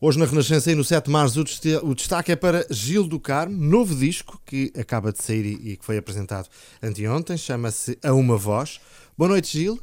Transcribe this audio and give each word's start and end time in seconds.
Hoje 0.00 0.16
na 0.16 0.26
Renascença 0.26 0.70
e 0.70 0.76
no 0.76 0.84
7 0.84 1.06
de 1.06 1.10
março 1.10 1.44
o 1.82 1.92
destaque 1.92 2.30
é 2.30 2.36
para 2.36 2.64
Gil 2.70 3.08
do 3.08 3.18
Carmo, 3.18 3.56
novo 3.56 3.96
disco 3.96 4.40
que 4.46 4.72
acaba 4.78 5.10
de 5.10 5.20
sair 5.20 5.44
e 5.44 5.76
que 5.76 5.84
foi 5.84 5.98
apresentado 5.98 6.48
anteontem, 6.80 7.36
chama-se 7.36 7.98
A 8.04 8.12
Uma 8.12 8.36
Voz. 8.36 8.80
Boa 9.16 9.30
noite, 9.30 9.58
Gil. 9.58 9.76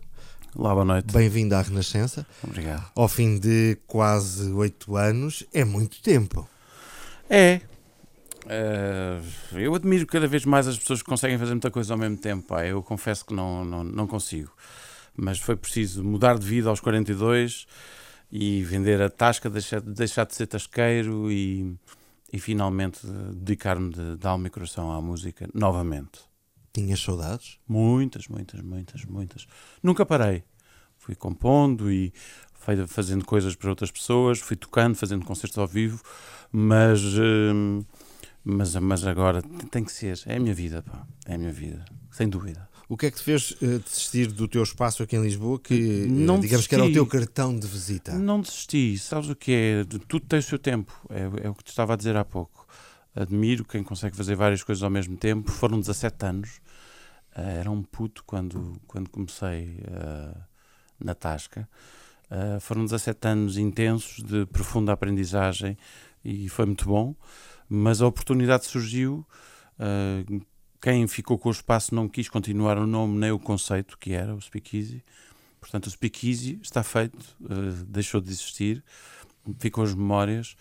Olá, 0.56 0.74
boa 0.74 0.86
noite. 0.86 1.12
Bem-vindo 1.12 1.54
à 1.54 1.62
Renascença. 1.62 2.26
Obrigado. 2.42 2.90
Ao 2.96 3.10
fim 3.10 3.38
de 3.38 3.78
quase 3.86 4.50
oito 4.54 4.96
anos, 4.96 5.44
é 5.54 5.66
muito 5.66 6.02
tempo. 6.02 6.48
É. 7.30 7.60
Uh, 8.46 9.60
eu 9.60 9.76
admiro 9.76 10.08
cada 10.08 10.28
vez 10.28 10.46
mais 10.46 10.66
as 10.66 10.80
pessoas 10.80 11.02
que 11.02 11.10
conseguem 11.10 11.38
fazer 11.38 11.52
muita 11.52 11.70
coisa 11.70 11.94
ao 11.94 12.00
mesmo 12.00 12.16
tempo. 12.16 12.48
Pá. 12.48 12.66
Eu 12.66 12.82
confesso 12.82 13.26
que 13.26 13.34
não, 13.34 13.66
não, 13.66 13.84
não 13.84 14.08
consigo. 14.08 14.54
Mas 15.14 15.40
foi 15.40 15.58
preciso 15.58 16.06
mudar 16.06 16.40
de 16.40 16.46
vida 16.46 16.70
aos 16.70 16.80
42 16.80 17.68
e 18.32 18.64
vender 18.64 19.02
a 19.02 19.10
tasca, 19.10 19.50
deixar, 19.50 19.82
deixar 19.82 20.26
de 20.26 20.36
ser 20.36 20.48
tasqueiro 20.48 21.32
e, 21.32 21.76
e 22.32 22.40
finalmente 22.40 23.06
dedicar-me 23.34 23.92
de, 23.92 24.18
de 24.18 24.28
alma 24.28 24.48
e 24.48 24.50
coração 24.50 24.92
à 24.92 25.02
música 25.02 25.48
novamente. 25.54 26.20
Tinhas 26.74 27.00
saudades? 27.00 27.58
Muitas, 27.68 28.28
muitas, 28.28 28.62
muitas, 28.62 29.06
muitas. 29.06 29.48
Nunca 29.82 30.06
parei. 30.06 30.44
Fui 30.98 31.16
compondo 31.16 31.92
e 31.92 32.12
fazendo 32.88 33.24
coisas 33.24 33.56
para 33.56 33.70
outras 33.70 33.92
pessoas, 33.92 34.40
fui 34.40 34.56
tocando, 34.56 34.96
fazendo 34.96 35.24
concertos 35.24 35.58
ao 35.58 35.68
vivo, 35.68 36.02
mas, 36.52 37.00
hum, 37.04 37.84
mas, 38.44 38.76
mas 38.76 39.06
agora 39.06 39.42
tem 39.72 39.84
que 39.84 39.92
ser. 39.92 40.20
É 40.26 40.38
a 40.38 40.40
minha 40.40 40.54
vida, 40.54 40.82
pá. 40.82 41.06
É 41.26 41.36
a 41.36 41.38
minha 41.38 41.52
vida, 41.52 41.86
sem 42.16 42.30
dúvida. 42.30 42.70
O 42.88 42.96
que 42.96 43.08
é 43.08 43.12
que 43.12 43.18
te 43.18 43.24
fez 43.24 43.52
uh, 43.52 43.80
desistir 43.80 44.32
do 44.32 44.48
teu 44.48 44.64
espaço 44.64 45.04
aqui 45.04 45.18
em 45.18 45.22
Lisboa, 45.22 45.60
que 45.60 45.74
uh, 45.74 46.08
não 46.08 46.40
digamos 46.40 46.66
desisti. 46.66 46.70
que 46.70 46.76
era 46.76 46.86
o 46.86 46.94
teu 46.94 47.06
cartão 47.06 47.60
de 47.60 47.68
visita? 47.68 48.14
Não 48.14 48.40
desisti, 48.40 48.98
sabes 48.98 49.30
o 49.30 49.36
que 49.36 49.52
é? 49.52 49.84
Tudo 50.08 50.26
tem 50.26 50.40
o 50.40 50.44
seu 50.44 50.58
tempo, 50.58 50.94
é, 51.10 51.48
é 51.48 51.50
o 51.50 51.54
que 51.54 51.64
te 51.64 51.72
estava 51.72 51.94
a 51.94 51.96
dizer 51.98 52.16
há 52.16 52.24
pouco. 52.24 52.66
Admiro 53.14 53.66
quem 53.66 53.84
consegue 53.84 54.16
fazer 54.16 54.36
várias 54.36 54.64
coisas 54.64 54.82
ao 54.82 54.90
mesmo 54.90 55.18
tempo. 55.18 55.52
Foram 55.52 55.78
17 55.78 56.26
anos, 56.26 56.62
uh, 57.36 57.42
era 57.42 57.70
um 57.70 57.84
puto 57.84 58.24
quando, 58.24 58.80
quando 58.88 59.10
comecei 59.10 59.78
na 60.98 61.14
Tasca. 61.14 61.68
foram 62.62 62.86
17 62.86 63.28
anos 63.28 63.58
intensos 63.58 64.24
de 64.24 64.46
profunda 64.46 64.94
aprendizagem 64.94 65.78
e 66.24 66.48
foi 66.48 66.66
muito 66.66 66.86
bom, 66.86 67.14
mas 67.68 68.02
a 68.02 68.08
oportunidade 68.08 68.66
surgiu 68.66 69.28
quem 70.82 71.08
ficou 71.08 71.38
com 71.38 71.50
o 71.50 71.52
espaço 71.52 71.94
não 71.94 72.08
quis 72.08 72.30
continuar 72.30 72.78
o 72.78 72.86
nome 72.86 73.18
nem 73.18 73.32
o 73.32 73.40
conceito 73.40 73.98
que 73.98 74.14
era 74.14 74.36
o 74.36 74.42
Speakeasy. 74.42 75.04
Portanto, 75.60 75.88
o 75.88 75.92
Speakeasy 75.92 76.60
está 76.62 76.84
feito, 76.84 77.18
uh, 77.42 77.86
deixou 77.86 78.22
de 78.22 78.30
existir, 78.30 78.84
ficam 79.60 79.84
as 79.84 79.94
memórias 79.94 80.56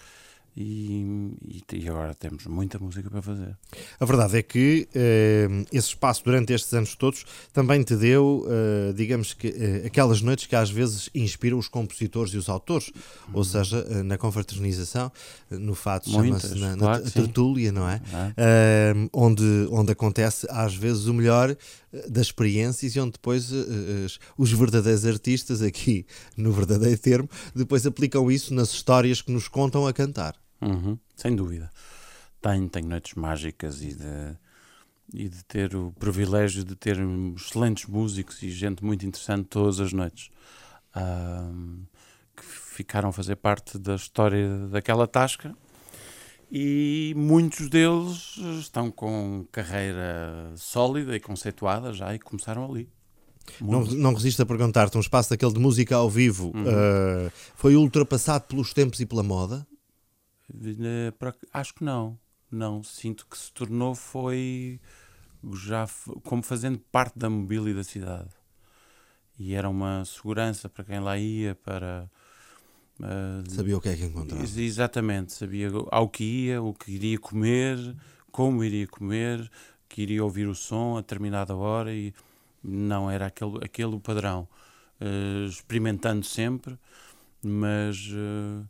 e, 0.56 1.34
e, 1.72 1.88
agora 1.88 2.14
temos 2.14 2.46
muita 2.46 2.78
música 2.78 3.10
para 3.10 3.20
fazer. 3.20 3.56
A 3.98 4.04
verdade 4.04 4.38
é 4.38 4.42
que 4.42 4.88
uh, 4.94 5.66
esse 5.72 5.88
espaço 5.88 6.22
durante 6.24 6.52
estes 6.52 6.72
anos 6.72 6.94
todos 6.94 7.24
também 7.52 7.82
te 7.82 7.96
deu, 7.96 8.46
uh, 8.46 8.94
digamos 8.94 9.34
que, 9.34 9.48
uh, 9.48 9.86
aquelas 9.86 10.22
noites 10.22 10.46
que 10.46 10.54
às 10.54 10.70
vezes 10.70 11.10
inspiram 11.12 11.58
os 11.58 11.66
compositores 11.66 12.32
e 12.34 12.36
os 12.36 12.48
autores, 12.48 12.88
uhum. 12.88 13.34
ou 13.34 13.44
seja, 13.44 13.84
na 14.04 14.16
confraternização, 14.16 15.10
no 15.50 15.74
fato 15.74 16.08
chama-se 16.08 16.54
na, 16.54 16.76
claro 16.76 17.04
na 17.04 17.10
tertúlia, 17.10 17.72
não 17.72 17.88
é? 17.88 18.00
Uhum. 18.38 19.08
onde, 19.12 19.68
onde 19.70 19.90
acontece 19.90 20.46
às 20.50 20.74
vezes 20.74 21.06
o 21.06 21.14
melhor 21.14 21.56
das 22.08 22.26
experiências 22.26 22.94
e 22.94 23.00
onde 23.00 23.12
depois 23.12 23.50
os 24.36 24.52
verdadeiros 24.52 25.04
artistas, 25.04 25.62
aqui 25.62 26.06
no 26.36 26.52
verdadeiro 26.52 26.98
termo, 26.98 27.28
depois 27.54 27.86
aplicam 27.86 28.30
isso 28.30 28.54
nas 28.54 28.70
histórias 28.70 29.20
que 29.20 29.32
nos 29.32 29.48
contam 29.48 29.86
a 29.86 29.92
cantar. 29.92 30.43
Uhum, 30.66 30.98
sem 31.16 31.34
dúvida. 31.34 31.70
Tenho, 32.40 32.68
tenho 32.68 32.88
noites 32.88 33.14
mágicas 33.14 33.82
e 33.82 33.94
de, 33.94 34.36
e 35.12 35.28
de 35.28 35.44
ter 35.44 35.74
o 35.74 35.92
privilégio 35.98 36.64
de 36.64 36.74
ter 36.74 36.98
excelentes 37.36 37.86
músicos 37.86 38.42
e 38.42 38.50
gente 38.50 38.84
muito 38.84 39.06
interessante 39.06 39.46
todas 39.48 39.80
as 39.80 39.92
noites 39.92 40.30
que 42.36 42.44
ficaram 42.44 43.08
a 43.08 43.12
fazer 43.12 43.36
parte 43.36 43.78
da 43.78 43.94
história 43.94 44.66
daquela 44.68 45.06
tasca 45.06 45.54
e 46.50 47.12
muitos 47.16 47.68
deles 47.68 48.36
estão 48.60 48.90
com 48.90 49.44
carreira 49.50 50.52
sólida 50.56 51.16
e 51.16 51.20
conceituada 51.20 51.92
já 51.92 52.14
e 52.14 52.18
começaram 52.18 52.64
ali. 52.70 52.88
Não, 53.60 53.84
não 53.84 54.14
resisto 54.14 54.42
a 54.42 54.46
perguntar-te, 54.46 54.96
um 54.96 55.00
espaço 55.00 55.30
daquele 55.30 55.52
de 55.52 55.60
música 55.60 55.96
ao 55.96 56.08
vivo 56.08 56.52
uhum. 56.54 56.62
uh, 56.62 57.32
foi 57.56 57.76
ultrapassado 57.76 58.44
pelos 58.44 58.72
tempos 58.72 59.00
e 59.00 59.06
pela 59.06 59.22
moda? 59.22 59.66
Acho 61.52 61.74
que 61.74 61.84
não. 61.84 62.18
Não. 62.50 62.82
Sinto 62.82 63.26
que 63.26 63.36
se 63.36 63.52
tornou 63.52 63.94
foi 63.94 64.80
já 65.52 65.86
como 66.22 66.42
fazendo 66.42 66.78
parte 66.90 67.18
da 67.18 67.28
mobília 67.28 67.74
da 67.74 67.84
cidade. 67.84 68.30
E 69.38 69.54
era 69.54 69.68
uma 69.68 70.04
segurança 70.04 70.68
para 70.68 70.84
quem 70.84 71.00
lá 71.00 71.18
ia, 71.18 71.54
para. 71.56 72.08
Uh, 73.00 73.50
sabia 73.50 73.76
o 73.76 73.80
que 73.80 73.88
é 73.88 73.96
que 73.96 74.04
encontrava. 74.04 74.42
Exatamente, 74.42 75.32
sabia 75.32 75.70
ao 75.90 76.08
que 76.08 76.22
ia, 76.22 76.62
o 76.62 76.72
que 76.72 76.92
iria 76.92 77.18
comer, 77.18 77.76
como 78.30 78.62
iria 78.62 78.86
comer, 78.86 79.50
que 79.88 80.02
iria 80.02 80.22
ouvir 80.22 80.46
o 80.46 80.54
som 80.54 80.96
a 80.96 81.00
determinada 81.00 81.56
hora 81.56 81.92
e 81.92 82.14
não 82.62 83.10
era 83.10 83.26
aquele, 83.26 83.58
aquele 83.64 83.98
padrão. 83.98 84.48
Uh, 85.00 85.48
experimentando 85.48 86.24
sempre, 86.24 86.78
mas 87.42 88.08
uh, 88.12 88.64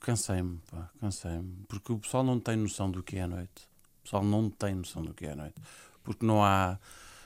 Cansei-me, 0.00 0.60
pá, 0.70 0.90
cansei-me. 1.00 1.64
Porque 1.68 1.92
o 1.92 1.98
pessoal 1.98 2.24
não 2.24 2.40
tem 2.40 2.56
noção 2.56 2.90
do 2.90 3.02
que 3.02 3.16
é 3.16 3.22
a 3.22 3.28
noite. 3.28 3.68
O 4.00 4.02
pessoal 4.02 4.24
não 4.24 4.50
tem 4.50 4.74
noção 4.74 5.02
do 5.02 5.14
que 5.14 5.26
é 5.26 5.32
a 5.32 5.36
noite. 5.36 5.54
Porque 6.02 6.26
não 6.26 6.42
há. 6.44 6.78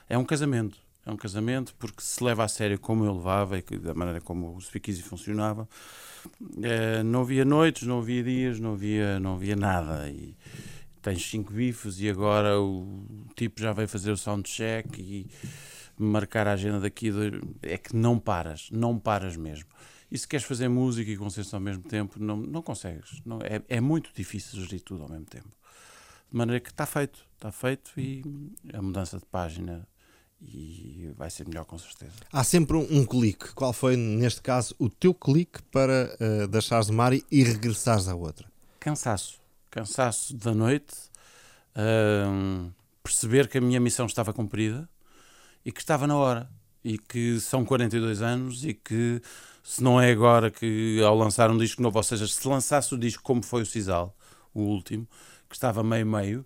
É 0.07 0.17
um 0.17 0.25
casamento. 0.25 0.77
É 1.05 1.11
um 1.11 1.15
casamento 1.15 1.73
porque 1.79 2.01
se 2.01 2.21
leva 2.21 2.43
a 2.43 2.47
sério 2.49 2.77
como 2.77 3.05
eu 3.05 3.15
levava 3.15 3.57
e 3.57 3.61
da 3.61 3.93
maneira 3.93 4.19
como 4.19 4.53
o 4.55 4.61
speakeasy 4.61 5.01
funcionava. 5.01 5.67
É, 6.61 7.01
não 7.01 7.21
havia 7.21 7.45
noites, 7.45 7.87
não 7.87 7.99
havia 7.99 8.21
dias, 8.21 8.59
não 8.59 8.73
havia, 8.73 9.17
não 9.17 9.35
havia 9.35 9.55
nada. 9.55 10.09
E 10.09 10.35
tens 11.01 11.25
cinco 11.25 11.53
bifes 11.53 12.01
e 12.01 12.09
agora 12.09 12.59
o 12.59 13.25
tipo 13.35 13.61
já 13.61 13.71
veio 13.71 13.87
fazer 13.87 14.11
o 14.11 14.17
soundcheck 14.17 15.01
e 15.01 15.25
marcar 15.97 16.45
a 16.45 16.51
agenda 16.51 16.81
daqui. 16.81 17.09
É 17.63 17.77
que 17.77 17.95
não 17.95 18.19
paras, 18.19 18.67
não 18.69 18.99
paras 18.99 19.37
mesmo. 19.37 19.69
E 20.11 20.17
se 20.17 20.27
queres 20.27 20.45
fazer 20.45 20.69
música 20.69 21.11
e 21.11 21.17
concertos 21.17 21.53
ao 21.53 21.59
mesmo 21.59 21.83
tempo, 21.83 22.17
não, 22.19 22.37
não 22.37 22.61
consegues. 22.61 23.21
Não, 23.25 23.39
é, 23.41 23.61
é 23.67 23.81
muito 23.81 24.11
difícil 24.15 24.59
gerir 24.61 24.81
tudo 24.81 25.03
ao 25.03 25.09
mesmo 25.09 25.25
tempo. 25.25 25.49
De 26.29 26.37
maneira 26.37 26.59
que 26.59 26.69
está 26.69 26.85
feito, 26.85 27.25
está 27.35 27.51
feito 27.51 27.91
e 27.99 28.23
a 28.73 28.81
mudança 28.81 29.17
de 29.17 29.25
página 29.25 29.87
e 30.41 31.11
vai 31.17 31.29
ser 31.29 31.47
melhor 31.47 31.65
com 31.65 31.77
certeza. 31.77 32.13
Há 32.31 32.43
sempre 32.43 32.77
um, 32.77 32.99
um 32.99 33.05
clique. 33.05 33.53
Qual 33.53 33.73
foi, 33.73 33.95
neste 33.95 34.41
caso, 34.41 34.75
o 34.77 34.89
teu 34.89 35.13
clique 35.13 35.61
para 35.63 36.15
uh, 36.19 36.47
deixares 36.47 36.87
de 36.87 36.93
Mari 36.93 37.25
e 37.31 37.43
regressares 37.43 38.07
à 38.07 38.15
outra? 38.15 38.47
Cansaço. 38.79 39.39
Cansaço 39.69 40.35
da 40.35 40.53
noite. 40.53 40.93
Uh, 41.75 42.71
perceber 43.03 43.47
que 43.47 43.57
a 43.57 43.61
minha 43.61 43.79
missão 43.79 44.05
estava 44.05 44.33
cumprida 44.33 44.87
e 45.65 45.71
que 45.71 45.79
estava 45.79 46.05
na 46.05 46.15
hora. 46.15 46.49
E 46.83 46.97
que 46.97 47.39
são 47.39 47.65
42 47.65 48.21
anos 48.21 48.63
e 48.63 48.73
que 48.73 49.21
se 49.67 49.83
não 49.83 49.99
é 49.99 50.09
agora 50.11 50.49
que 50.49 51.01
ao 51.03 51.13
lançar 51.13 51.51
um 51.51 51.57
disco 51.57 51.81
novo, 51.81 51.97
ou 51.97 52.03
seja, 52.03 52.25
se 52.25 52.47
lançasse 52.47 52.95
o 52.95 52.97
disco 52.97 53.21
como 53.21 53.43
foi 53.43 53.63
o 53.63 53.65
Cisal, 53.65 54.15
o 54.53 54.61
último, 54.61 55.05
que 55.49 55.55
estava 55.55 55.83
meio-meio, 55.83 56.45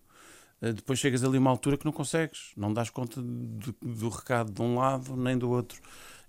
eh, 0.59 0.73
depois 0.73 0.97
chegas 0.97 1.23
ali 1.23 1.37
a 1.37 1.39
uma 1.39 1.51
altura 1.51 1.77
que 1.77 1.85
não 1.85 1.91
consegues, 1.91 2.51
não 2.57 2.73
dás 2.73 2.89
conta 2.89 3.21
do, 3.21 3.75
do 3.79 4.09
recado 4.09 4.51
de 4.51 4.59
um 4.63 4.75
lado 4.75 5.15
nem 5.15 5.37
do 5.37 5.51
outro. 5.51 5.79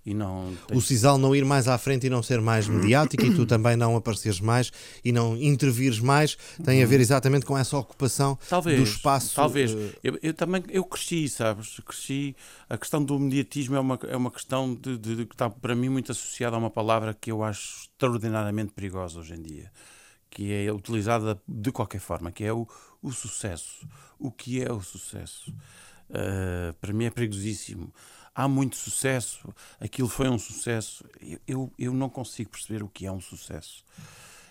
E 0.05 0.13
não 0.13 0.53
O 0.73 0.81
Cisal 0.81 1.17
não 1.17 1.33
ir 1.33 1.45
mais 1.45 1.67
à 1.67 1.77
frente 1.77 2.07
e 2.07 2.09
não 2.09 2.21
ser 2.21 2.41
mais 2.41 2.67
mediático 2.67 3.23
e 3.25 3.33
tu 3.33 3.45
também 3.47 3.77
não 3.77 3.95
apareceres 3.95 4.41
mais 4.41 4.69
e 5.03 5.13
não 5.13 5.37
intervires 5.37 5.99
mais 5.99 6.37
tem 6.63 6.83
a 6.83 6.85
ver 6.85 6.99
exatamente 6.99 7.45
com 7.45 7.57
essa 7.57 7.77
ocupação 7.77 8.37
talvez, 8.49 8.77
do 8.77 8.83
espaço. 8.83 9.35
Talvez. 9.35 9.73
Uh... 9.73 9.93
Eu, 10.03 10.19
eu, 10.21 10.33
também 10.33 10.61
eu 10.69 10.83
cresci, 10.83 11.29
sabes? 11.29 11.79
Cresci. 11.85 12.35
A 12.69 12.77
questão 12.77 13.03
do 13.03 13.17
mediatismo 13.17 13.77
é 13.77 13.79
uma, 13.79 13.99
é 14.07 14.17
uma 14.17 14.29
questão 14.29 14.75
de, 14.75 14.97
de, 14.97 15.15
de, 15.15 15.25
que 15.25 15.35
está 15.35 15.49
para 15.49 15.73
mim 15.73 15.87
muito 15.87 16.11
associada 16.11 16.55
a 16.55 16.59
uma 16.59 16.69
palavra 16.69 17.13
que 17.13 17.31
eu 17.31 17.41
acho 17.41 17.83
extraordinariamente 17.83 18.73
perigosa 18.73 19.19
hoje 19.19 19.35
em 19.35 19.41
dia, 19.41 19.71
que 20.29 20.51
é 20.51 20.71
utilizada 20.73 21.41
de 21.47 21.71
qualquer 21.71 22.01
forma, 22.01 22.29
que 22.29 22.43
é 22.43 22.51
o, 22.51 22.67
o 23.01 23.11
sucesso. 23.11 23.87
O 24.19 24.31
que 24.31 24.61
é 24.61 24.71
o 24.71 24.81
sucesso? 24.81 25.53
Uh, 26.09 26.73
para 26.81 26.91
mim 26.91 27.05
é 27.05 27.09
perigosíssimo 27.09 27.93
há 28.33 28.47
muito 28.47 28.75
sucesso, 28.75 29.53
aquilo 29.79 30.07
foi 30.07 30.29
um 30.29 30.39
sucesso. 30.39 31.05
Eu, 31.47 31.71
eu 31.77 31.93
não 31.93 32.09
consigo 32.09 32.49
perceber 32.51 32.83
o 32.83 32.89
que 32.89 33.05
é 33.05 33.11
um 33.11 33.21
sucesso. 33.21 33.83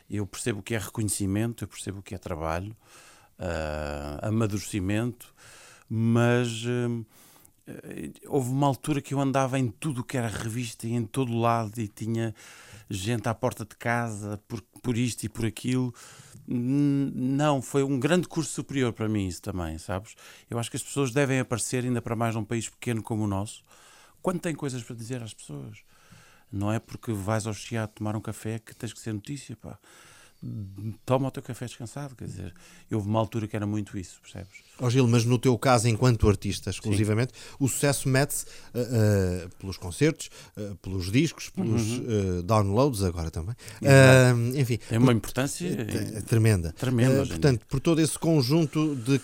Eu 0.09 0.27
percebo 0.27 0.61
o 0.61 0.63
que 0.63 0.75
é 0.75 0.79
reconhecimento, 0.79 1.65
eu 1.65 1.69
percebo 1.69 2.01
o 2.01 2.03
que 2.03 2.15
é 2.15 2.19
trabalho, 2.19 2.77
uh, 3.39 4.27
amadurecimento, 4.27 5.35
mas 5.89 6.65
uh, 6.65 7.07
houve 8.27 8.51
uma 8.51 8.67
altura 8.67 9.01
que 9.01 9.15
eu 9.15 9.21
andava 9.21 9.59
em 9.59 9.69
tudo 9.69 10.05
que 10.05 10.17
era 10.17 10.29
revista 10.29 10.87
e 10.87 10.93
em 10.93 11.05
todo 11.05 11.37
lado 11.37 11.81
e 11.81 11.89
tinha 11.89 12.35
gente 12.91 13.29
à 13.29 13.35
porta 13.35 13.65
de 13.65 13.77
casa 13.77 14.39
por, 14.47 14.61
por 14.83 14.97
isto 14.97 15.25
e 15.25 15.29
por 15.29 15.47
aquilo. 15.47 15.95
Não, 16.55 17.63
foi 17.63 17.83
um 17.83 17.99
grande 17.99 18.29
curso 18.29 18.51
superior 18.53 18.93
para 18.93 19.09
mim 19.09 19.27
isso 19.27 19.43
também, 19.43 19.79
sabes? 19.79 20.15
Eu 20.51 20.59
acho 20.59 20.71
que 20.71 20.77
as 20.77 20.83
pessoas 20.83 21.13
devem 21.13 21.41
aparecer, 21.41 21.85
ainda 21.85 22.03
para 22.03 22.17
mais 22.17 22.35
num 22.35 22.45
país 22.45 22.69
pequeno 22.69 23.03
como 23.03 23.25
o 23.25 23.27
nosso, 23.27 23.65
quando 24.21 24.41
têm 24.41 24.55
coisas 24.55 24.83
para 24.83 24.97
dizer 24.97 25.23
às 25.23 25.33
pessoas. 25.33 25.79
Não 26.51 26.71
é 26.71 26.79
porque 26.79 27.13
vais 27.13 27.47
ao 27.47 27.55
Chiado 27.55 27.91
tomar 27.95 28.15
um 28.15 28.21
café 28.21 28.59
que 28.59 28.75
tens 28.75 28.93
que 28.93 29.01
ser 29.01 29.15
notícia, 29.15 29.57
pá 29.57 29.79
toma 31.07 31.29
o 31.29 31.31
teu 31.31 31.43
café 31.43 31.67
descansado, 31.67 32.17
quer 32.17 32.25
dizer, 32.25 32.55
houve 32.91 33.09
uma 33.09 33.19
altura 33.21 33.47
que 33.47 33.55
era 33.55 33.67
muito 33.67 33.97
isso, 33.97 34.21
percebes? 34.21 34.63
Ó 34.81 34.87
oh 34.87 34.91
Gil, 34.91 35.07
mas 35.07 35.25
no 35.25 35.39
teu 35.39 35.57
caso, 35.57 35.89
enquanto 35.89 36.29
artista 36.29 36.71
exclusivamente, 36.71 37.33
Sim. 37.33 37.57
o 37.61 37.69
sucesso 37.69 38.09
mete-se 38.09 38.47
uh, 38.47 39.47
uh, 39.47 39.51
pelos 39.59 39.77
concertos, 39.77 40.31
uh, 40.57 40.75
pelos 40.77 41.13
discos, 41.13 41.49
pelos 41.49 41.99
uhum. 41.99 42.43
downloads 42.45 43.03
agora 43.03 43.31
também. 43.31 43.55
enfim. 44.57 44.79
Tem 44.89 44.99
uma 44.99 45.13
importância 45.13 45.69
tremenda. 46.27 46.73
Tremenda. 46.73 47.27
portanto, 47.27 47.65
por 47.69 47.81
todo 47.81 48.01
esse 48.01 48.19
conjunto 48.19 48.97
de 48.97 49.21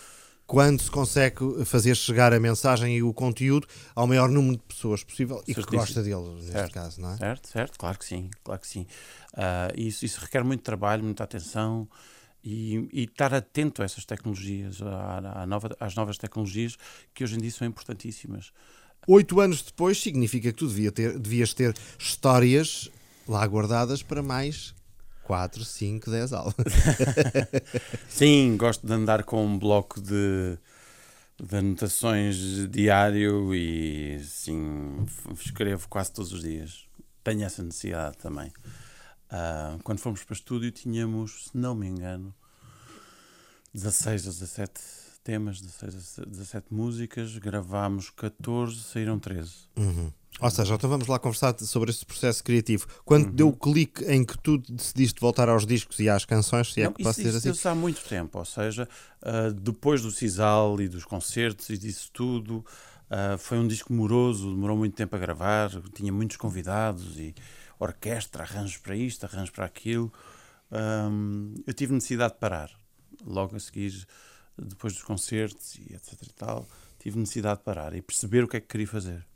quando 0.49 0.81
se 0.81 0.91
consegue 0.91 1.62
fazer 1.67 1.95
chegar 1.95 2.33
a 2.33 2.41
mensagem 2.41 2.97
e 2.97 3.03
o 3.03 3.12
conteúdo 3.12 3.67
ao 3.95 4.06
maior 4.06 4.31
número 4.31 4.56
de 4.56 4.62
pessoas 4.62 5.05
possível 5.05 5.45
e 5.47 5.55
que 5.55 5.62
gosta 5.62 6.03
dele, 6.03 6.27
neste 6.37 6.53
certo, 6.53 6.73
caso, 6.73 7.00
não 7.03 7.12
é? 7.12 7.17
Certo, 7.19 7.49
certo, 7.49 7.79
claro 7.79 7.99
que 7.99 8.05
sim, 8.06 8.31
claro 8.43 8.59
que 8.59 8.67
sim. 8.67 8.87
Uh, 9.35 9.79
isso, 9.79 10.06
isso 10.06 10.19
requer 10.23 10.43
muito 10.43 10.62
trabalho, 10.62 11.05
muita 11.05 11.23
atenção 11.23 11.87
e, 12.43 12.89
e 12.95 13.05
estar 13.05 13.35
atento 13.35 13.83
a 13.83 13.85
essas 13.85 14.06
tecnologias, 14.06 14.81
à, 14.81 15.43
à 15.43 15.47
nova, 15.47 15.77
às 15.79 15.95
novas 15.95 16.17
tecnologias 16.17 16.79
que 17.12 17.23
hoje 17.23 17.37
em 17.37 17.41
dia 17.41 17.51
são 17.51 17.67
importantíssimas. 17.67 18.51
Oito 19.06 19.41
anos 19.41 19.61
depois 19.61 20.01
significa 20.01 20.51
que 20.51 20.59
tu 20.59 20.67
devia 20.67 20.91
ter, 20.91 21.19
devias 21.19 21.53
ter 21.53 21.75
histórias 21.99 22.91
lá 23.29 23.47
guardadas 23.47 24.03
para 24.03 24.23
mais 24.23 24.75
4, 25.29 25.63
5, 25.63 26.11
10 26.11 26.33
aulas. 26.33 26.55
Sim, 28.09 28.57
gosto 28.57 28.87
de 28.87 28.93
andar 28.95 29.25
com 29.25 29.45
um 29.45 29.59
bloco 29.59 30.01
de, 30.01 30.57
de 31.39 31.55
anotações 31.55 32.67
diário 32.71 33.55
e 33.55 34.19
sim, 34.25 35.07
escrevo 35.39 35.87
quase 35.87 36.13
todos 36.13 36.33
os 36.33 36.41
dias. 36.41 36.87
Tenho 37.23 37.45
essa 37.45 37.63
necessidade 37.63 38.17
também. 38.17 38.49
Uh, 39.31 39.79
quando 39.85 39.99
fomos 39.99 40.25
para 40.25 40.33
estúdio 40.33 40.71
tínhamos, 40.71 41.51
se 41.51 41.59
não 41.59 41.75
me 41.75 41.87
engano, 41.87 42.35
16 43.75 44.29
ou 44.29 44.33
17 44.33 44.81
temas, 45.29 45.61
16 45.61 46.19
ou 46.21 46.27
17 46.27 46.67
músicas, 46.71 47.37
gravámos 47.37 48.09
14, 48.09 48.81
saíram 48.81 49.19
13. 49.19 49.53
Uhum. 49.77 50.11
Ou 50.41 50.51
seja, 50.51 50.75
então 50.75 50.89
vamos 50.89 51.07
lá 51.07 51.19
conversar 51.19 51.55
sobre 51.59 51.91
esse 51.91 52.07
processo 52.07 52.43
criativo. 52.43 52.87
Quando 53.05 53.27
uhum. 53.27 53.35
deu 53.35 53.49
o 53.49 53.53
clique 53.53 54.05
em 54.05 54.25
que 54.25 54.39
tu 54.39 54.57
decidiste 54.57 55.21
voltar 55.21 55.51
aos 55.51 55.67
discos 55.67 55.99
e 55.99 56.09
às 56.09 56.25
canções, 56.25 56.73
se 56.73 56.81
é 56.81 56.85
Não, 56.85 56.95
que 56.95 57.03
posso 57.03 57.21
dizer 57.21 57.37
assim? 57.37 57.51
Isso 57.51 57.69
há 57.69 57.75
muito 57.75 58.01
tempo, 58.09 58.39
ou 58.39 58.45
seja, 58.47 58.89
uh, 59.21 59.53
depois 59.53 60.01
do 60.01 60.11
Cisal 60.11 60.81
e 60.81 60.89
dos 60.89 61.05
concertos 61.05 61.69
e 61.69 61.77
disso 61.77 62.09
tudo, 62.11 62.65
uh, 63.11 63.37
foi 63.37 63.59
um 63.59 63.69
disco 63.69 63.93
moroso, 63.93 64.49
demorou 64.49 64.79
muito 64.79 64.97
tempo 64.97 65.15
a 65.15 65.19
gravar, 65.19 65.71
tinha 65.93 66.11
muitos 66.11 66.39
convidados 66.39 67.19
e 67.19 67.35
orquestra, 67.79 68.45
arranjos 68.45 68.79
para 68.79 68.97
isto, 68.97 69.25
arranjos 69.25 69.51
para 69.51 69.67
aquilo. 69.67 70.11
Um, 70.73 71.53
eu 71.67 71.75
tive 71.75 71.93
necessidade 71.93 72.33
de 72.33 72.39
parar. 72.39 72.71
Logo 73.27 73.57
a 73.57 73.61
seguir, 73.61 74.07
depois 74.58 74.93
dos 74.93 75.02
concertos 75.02 75.76
e 75.76 75.94
etc 75.94 76.22
e 76.22 76.32
tal, 76.32 76.66
tive 76.99 77.19
necessidade 77.19 77.58
de 77.58 77.64
parar 77.64 77.94
e 77.94 78.02
perceber 78.02 78.44
o 78.44 78.49
que 78.49 78.56
é 78.56 78.60
que 78.60 78.66
queria 78.66 78.87
fazer. 78.87 79.26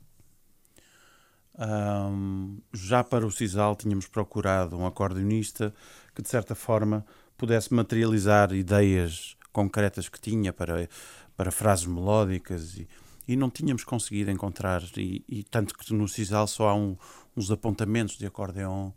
Um, 1.55 2.59
já 2.73 3.03
para 3.03 3.25
o 3.25 3.31
Cisal 3.31 3.75
tínhamos 3.75 4.07
procurado 4.07 4.75
um 4.75 4.87
acordeonista 4.87 5.71
que 6.15 6.21
de 6.21 6.27
certa 6.27 6.55
forma 6.55 7.05
pudesse 7.37 7.71
materializar 7.71 8.51
ideias 8.53 9.37
concretas 9.51 10.09
que 10.09 10.19
tinha 10.19 10.51
para, 10.51 10.89
para 11.37 11.51
frases 11.51 11.85
melódicas 11.85 12.75
e, 12.75 12.87
e 13.27 13.35
não 13.35 13.51
tínhamos 13.51 13.83
conseguido 13.83 14.31
encontrar 14.31 14.81
e, 14.97 15.23
e 15.29 15.43
tanto 15.43 15.77
que 15.77 15.93
no 15.93 16.07
Cisal 16.07 16.47
só 16.47 16.69
há 16.69 16.75
um, 16.75 16.97
uns 17.37 17.51
apontamentos 17.51 18.17
de 18.17 18.25
acordeon 18.25 18.91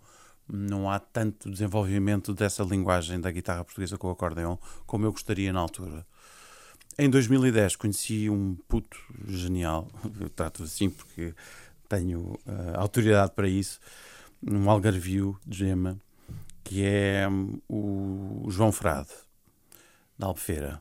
não 0.49 0.90
há 0.90 0.99
tanto 0.99 1.50
desenvolvimento 1.50 2.32
dessa 2.32 2.62
linguagem 2.62 3.20
da 3.20 3.31
guitarra 3.31 3.64
portuguesa 3.64 3.99
com 3.99 4.08
o 4.08 4.12
acordeon 4.12 4.56
como 4.87 5.05
eu 5.05 5.12
gostaria 5.12 5.52
na 5.52 5.61
altura. 5.61 6.06
Em 6.99 7.11
2010 7.11 7.77
conheci 7.77 8.31
um 8.31 8.55
puto 8.67 8.97
genial, 9.29 9.87
eu 10.19 10.31
trato 10.31 10.63
assim 10.63 10.89
porque 10.89 11.35
tenho 11.91 12.41
uh, 12.47 12.79
autoridade 12.79 13.33
para 13.33 13.47
isso, 13.47 13.79
um 14.43 14.71
algarvio 14.71 15.39
de 15.47 15.59
gema, 15.59 16.01
que 16.65 16.83
é 16.83 17.29
um, 17.29 17.61
o 17.69 18.47
João 18.49 18.73
Frade, 18.73 19.11
da 20.19 20.27
Albufeira, 20.27 20.81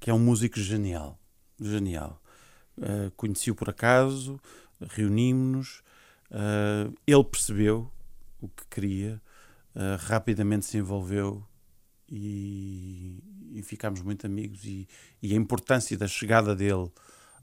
que 0.00 0.10
é 0.10 0.12
um 0.12 0.18
músico 0.18 0.58
genial, 0.58 1.16
genial. 1.60 2.20
Uh, 2.76 3.08
Conheci-o 3.12 3.54
por 3.54 3.70
acaso, 3.70 4.40
reunimos-nos, 4.80 5.78
uh, 6.32 6.92
ele 7.06 7.24
percebeu 7.24 7.88
o 8.40 8.48
que 8.48 8.66
queria, 8.68 9.22
rapidamente 10.00 10.66
se 10.66 10.76
envolveu 10.76 11.44
e, 12.16 13.22
e 13.52 13.62
ficámos 13.62 14.00
muito 14.00 14.24
amigos 14.24 14.64
e, 14.64 14.86
e, 15.20 15.32
a 15.32 15.36
importância 15.36 15.98
da 15.98 16.06
chegada 16.06 16.54
dele 16.54 16.88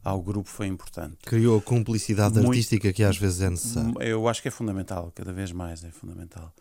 ao 0.01 0.21
grupo 0.21 0.49
foi 0.49 0.67
importante. 0.67 1.17
Criou 1.25 1.59
a 1.59 1.61
cumplicidade 1.61 2.35
Muito, 2.35 2.47
artística 2.49 2.93
que 2.93 3.03
às 3.03 3.17
vezes 3.17 3.41
é 3.41 3.49
necessária. 3.49 3.93
Eu 3.99 4.27
acho 4.27 4.41
que 4.41 4.47
é 4.47 4.51
fundamental, 4.51 5.11
cada 5.13 5.33
vez 5.33 5.51
mais 5.51 5.83
é 5.83 5.91
fundamental. 5.91 6.53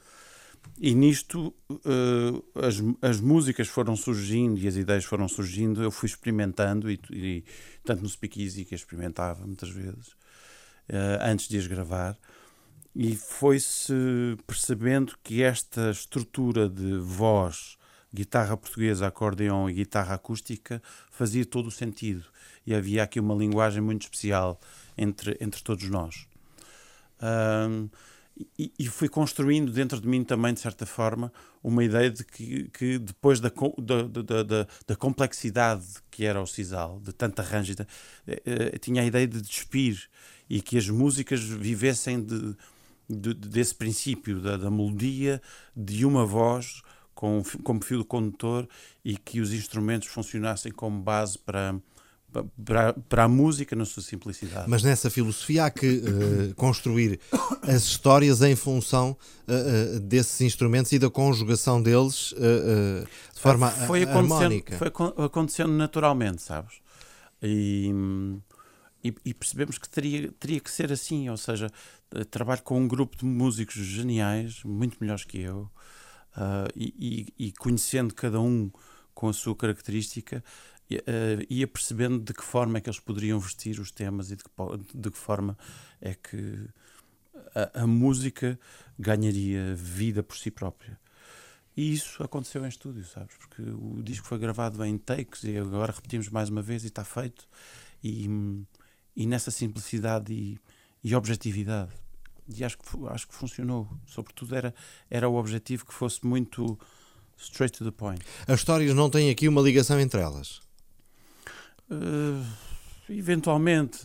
E 0.79 0.95
nisto 0.95 1.55
uh, 1.71 2.45
as, 2.55 2.83
as 3.01 3.21
músicas 3.21 3.69
foram 3.69 3.97
surgindo 3.97 4.59
e 4.59 4.67
as 4.67 4.77
ideias 4.77 5.05
foram 5.05 5.29
surgindo, 5.29 5.83
eu 5.83 5.91
fui 5.91 6.09
experimentando, 6.09 6.91
e, 6.91 7.01
e 7.11 7.45
tanto 7.85 8.03
no 8.03 8.09
Speakeasy 8.09 8.65
que 8.65 8.75
experimentava 8.75 9.47
muitas 9.47 9.71
vezes, 9.71 10.09
uh, 10.89 11.23
antes 11.23 11.49
de 11.49 11.57
as 11.59 11.67
gravar, 11.67 12.19
e 12.95 13.15
foi-se 13.15 13.95
percebendo 14.47 15.15
que 15.23 15.43
esta 15.43 15.91
estrutura 15.91 16.69
de 16.69 16.99
voz, 16.99 17.79
guitarra 18.13 18.57
portuguesa, 18.57 19.07
acordeão 19.07 19.69
e 19.71 19.75
guitarra 19.75 20.15
acústica 20.15 20.83
fazia 21.11 21.45
todo 21.45 21.67
o 21.67 21.71
sentido 21.71 22.25
e 22.67 22.75
havia 22.75 23.03
aqui 23.03 23.21
uma 23.21 23.35
linguagem 23.35 23.81
muito 23.81 24.03
especial 24.03 24.61
entre, 24.97 25.37
entre 25.41 25.63
todos 25.63 25.89
nós. 25.89 26.27
Um, 27.23 27.89
e, 28.59 28.73
e, 28.79 28.87
fui 28.87 29.09
construindo 29.09 29.71
dentro 29.71 30.01
de 30.01 30.09
mim 30.09 30.25
também, 30.25 30.55
de 30.55 30.61
certa 30.61 30.87
forma, 30.87 31.31
uma 31.63 31.85
ideia 31.85 32.11
de 32.11 32.25
que, 32.25 32.71
que 32.71 32.99
depois 32.99 33.39
da, 33.39 33.51
da, 33.79 34.03
da, 34.23 34.43
da, 34.43 34.67
da 34.87 34.97
complexidade 34.97 35.85
que 36.11 36.25
era 36.25 36.41
o 36.41 36.47
Cisal, 36.47 37.01
de 37.01 37.13
tanta 37.13 37.43
arranjo, 37.43 37.75
eh, 38.27 38.43
eh, 38.47 38.79
tinha 38.79 39.03
a 39.03 39.05
ideia 39.05 39.27
de 39.27 39.43
despir 39.43 40.09
e 40.49 40.63
que 40.63 40.79
as 40.79 40.89
músicas 40.89 41.41
vivessem 41.43 42.23
de, 42.23 42.57
de 43.09 43.35
desse 43.35 43.75
princípio, 43.75 44.41
da, 44.41 44.57
da 44.57 44.71
melodia, 44.71 45.43
de 45.77 46.07
uma 46.07 46.25
voz 46.25 46.83
com, 47.21 47.43
como 47.63 47.85
fio 47.85 48.03
condutor 48.03 48.67
e 49.05 49.15
que 49.15 49.43
os 49.43 49.53
instrumentos 49.53 50.09
funcionassem 50.09 50.73
como 50.73 51.03
base 51.03 51.39
para, 51.39 51.79
para, 52.65 52.95
para 52.95 53.25
a 53.25 53.29
música 53.29 53.77
na 53.77 53.85
sua 53.85 54.03
simplicidade. 54.03 54.65
Mas 54.67 54.83
nessa 54.83 55.11
filosofia 55.11 55.67
há 55.67 55.71
que 55.71 55.99
uh, 55.99 56.55
construir 56.55 57.21
as 57.61 57.83
histórias 57.83 58.41
em 58.41 58.57
função 58.57 59.15
uh, 59.47 59.97
uh, 59.97 60.01
desses 60.01 60.41
instrumentos 60.41 60.93
e 60.93 60.99
da 60.99 61.11
conjugação 61.11 61.83
deles 61.83 62.35
de 63.35 63.41
forma 63.41 63.71
foi 63.71 64.05
harmónica. 64.05 64.79
Foi 64.79 64.89
acontecendo 65.23 65.73
naturalmente, 65.73 66.41
sabes? 66.41 66.77
E, 67.43 67.93
e, 69.05 69.15
e, 69.27 69.35
percebemos 69.35 69.77
que 69.77 69.91
teria, 69.91 70.33
teria 70.41 70.61
que 70.61 70.71
ser 70.71 70.91
assim, 70.91 71.29
ou 71.29 71.37
seja, 71.37 71.71
trabalho 72.31 72.63
com 72.63 72.81
um 72.81 72.89
grupo 72.89 73.15
de 73.15 73.27
músicos 73.27 73.75
geniais, 73.75 74.63
muito 74.65 74.97
melhores 75.01 75.25
que 75.25 75.39
eu, 75.39 75.71
e, 76.77 77.27
e 77.39 77.53
conhecendo 77.53 78.15
cada 78.15 78.41
um 78.41 78.71
com 79.15 79.29
a 79.29 79.33
sua 79.33 79.55
característica, 79.55 80.43
uh, 80.91 81.47
ia 81.49 81.67
percebendo 81.67 82.19
de 82.19 82.33
que 82.33 82.43
forma 82.43 82.79
é 82.79 82.81
que 82.81 82.89
eles 82.89 83.01
poderiam 83.01 83.39
vestir 83.39 83.79
os 83.79 83.91
temas 83.91 84.31
e 84.31 84.37
de 84.37 84.45
que, 84.45 84.51
de 84.95 85.11
que 85.11 85.19
forma 85.19 85.57
é 86.01 86.15
que 86.15 86.69
a, 87.55 87.83
a, 87.83 87.87
música 87.87 88.59
ganharia 88.99 89.75
vida 89.75 90.23
por 90.23 90.37
si 90.37 90.51
própria. 90.51 90.99
E 91.77 91.93
isso 91.93 92.23
aconteceu 92.23 92.65
em 92.65 92.69
estúdio, 92.69 93.05
sabes? 93.05 93.37
Porque 93.37 93.63
o 93.63 94.03
disco 94.03 94.27
foi 94.27 94.39
gravado 94.39 94.85
em 94.85 94.99
takes 94.99 95.45
e 95.45 95.57
agora 95.57 95.93
repetimos 95.93 96.29
mais 96.29 96.49
uma 96.49 96.63
vez 96.63 96.85
e 96.85 96.89
está 96.89 97.05
feito. 97.05 97.49
E, 98.03 98.29
e 99.15 99.27
nessa 99.27 99.51
simplicidade 99.51 100.33
e, 100.33 100.59
e 101.03 101.15
objetividade. 101.15 101.93
E 102.55 102.65
acho 102.65 102.79
que, 102.79 102.85
acho 103.09 103.29
que 103.29 103.35
funcionou. 103.35 103.89
Sobretudo 104.07 104.55
era, 104.55 104.75
era 105.09 105.29
o 105.29 105.37
objetivo 105.37 105.87
que 105.87 105.95
fosse 105.95 106.25
muito 106.27 106.79
straight 107.37 107.77
to 107.77 107.85
the 107.85 107.91
point. 107.91 108.21
As 108.47 108.61
histórias 108.61 108.95
não 108.95 109.09
têm 109.09 109.31
aqui 109.31 109.49
uma 109.49 109.61
ligação 109.61 109.99
entre 110.01 110.21
elas? 110.21 110.61
Uh, 111.91 112.45
eventualmente. 113.09 114.05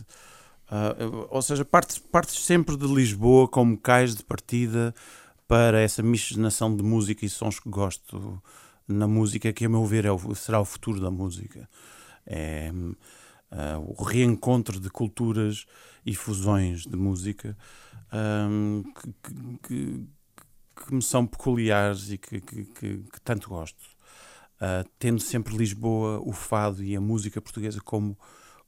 Uh, 0.70 1.26
ou 1.30 1.42
seja, 1.42 1.64
partes, 1.64 1.98
partes 1.98 2.44
sempre 2.44 2.76
de 2.76 2.86
Lisboa 2.86 3.46
como 3.46 3.78
cais 3.78 4.14
de 4.14 4.24
partida 4.24 4.94
para 5.46 5.80
essa 5.80 6.02
miscigenação 6.02 6.74
de 6.74 6.82
música 6.82 7.24
e 7.24 7.28
sons 7.28 7.60
que 7.60 7.68
gosto 7.68 8.42
na 8.88 9.06
música, 9.06 9.52
que 9.52 9.64
a 9.64 9.68
meu 9.68 9.84
ver 9.84 10.04
é 10.04 10.10
o, 10.10 10.34
será 10.34 10.60
o 10.60 10.64
futuro 10.64 11.00
da 11.00 11.10
música. 11.10 11.68
É 12.26 12.72
uh, 13.52 13.94
o 13.96 14.02
reencontro 14.02 14.80
de 14.80 14.90
culturas 14.90 15.66
e 16.04 16.14
fusões 16.14 16.86
de 16.86 16.96
música 16.96 17.56
um, 18.12 18.82
que, 18.82 19.58
que, 19.62 20.06
que, 20.86 20.94
me 20.94 21.02
são 21.02 21.26
peculiares 21.26 22.10
e 22.10 22.18
que, 22.18 22.40
que 22.40 23.20
tanto 23.24 23.48
gosto. 23.48 23.82
Uh, 24.56 24.88
tendo 24.98 25.20
sempre 25.20 25.56
Lisboa, 25.56 26.20
o 26.24 26.32
fado 26.32 26.82
e 26.82 26.96
a 26.96 27.00
música 27.00 27.40
portuguesa 27.40 27.80
como 27.80 28.16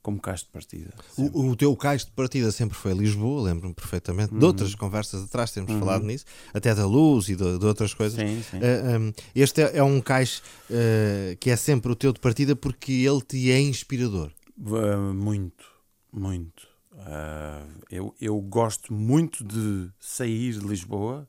como 0.01 0.19
cais 0.19 0.41
de 0.41 0.47
partida. 0.47 0.93
O, 1.17 1.49
o, 1.49 1.55
teu 1.55 1.75
cais 1.75 2.05
de 2.05 2.11
partida 2.11 2.51
sempre 2.51 2.77
foi 2.77 2.93
Lisboa, 2.93 3.43
lembro-me 3.43 3.73
perfeitamente. 3.73 4.33
Uhum. 4.33 4.39
De 4.39 4.45
outras 4.45 4.73
conversas 4.75 5.23
atrás 5.23 5.51
temos 5.51 5.71
uhum. 5.71 5.79
falado 5.79 6.05
nisso, 6.05 6.25
até 6.53 6.73
da 6.73 6.85
luz 6.85 7.29
e 7.29 7.35
de, 7.35 7.59
de 7.59 7.65
outras 7.65 7.93
coisas. 7.93 8.17
Sim, 8.17 8.41
sim. 8.49 8.57
Uh, 8.57 8.61
eh, 8.61 8.97
um, 8.97 9.13
este 9.35 9.61
é, 9.61 9.77
é, 9.77 9.83
um 9.83 9.99
cais 9.99 10.41
uh, 10.69 11.35
que 11.39 11.49
é 11.49 11.55
sempre 11.55 11.91
o 11.91 11.95
teu 11.95 12.13
de 12.13 12.19
partida 12.19 12.55
porque 12.55 12.91
ele 12.91 13.21
te 13.21 13.51
é 13.51 13.59
inspirador. 13.59 14.31
Uh, 14.59 15.13
muito, 15.13 15.65
muito. 16.11 16.67
eu, 17.89 18.13
eu 18.19 18.39
gosto 18.41 18.93
muito 18.93 19.43
de 19.43 19.89
sair 19.99 20.53
de 20.53 20.67
Lisboa, 20.67 21.27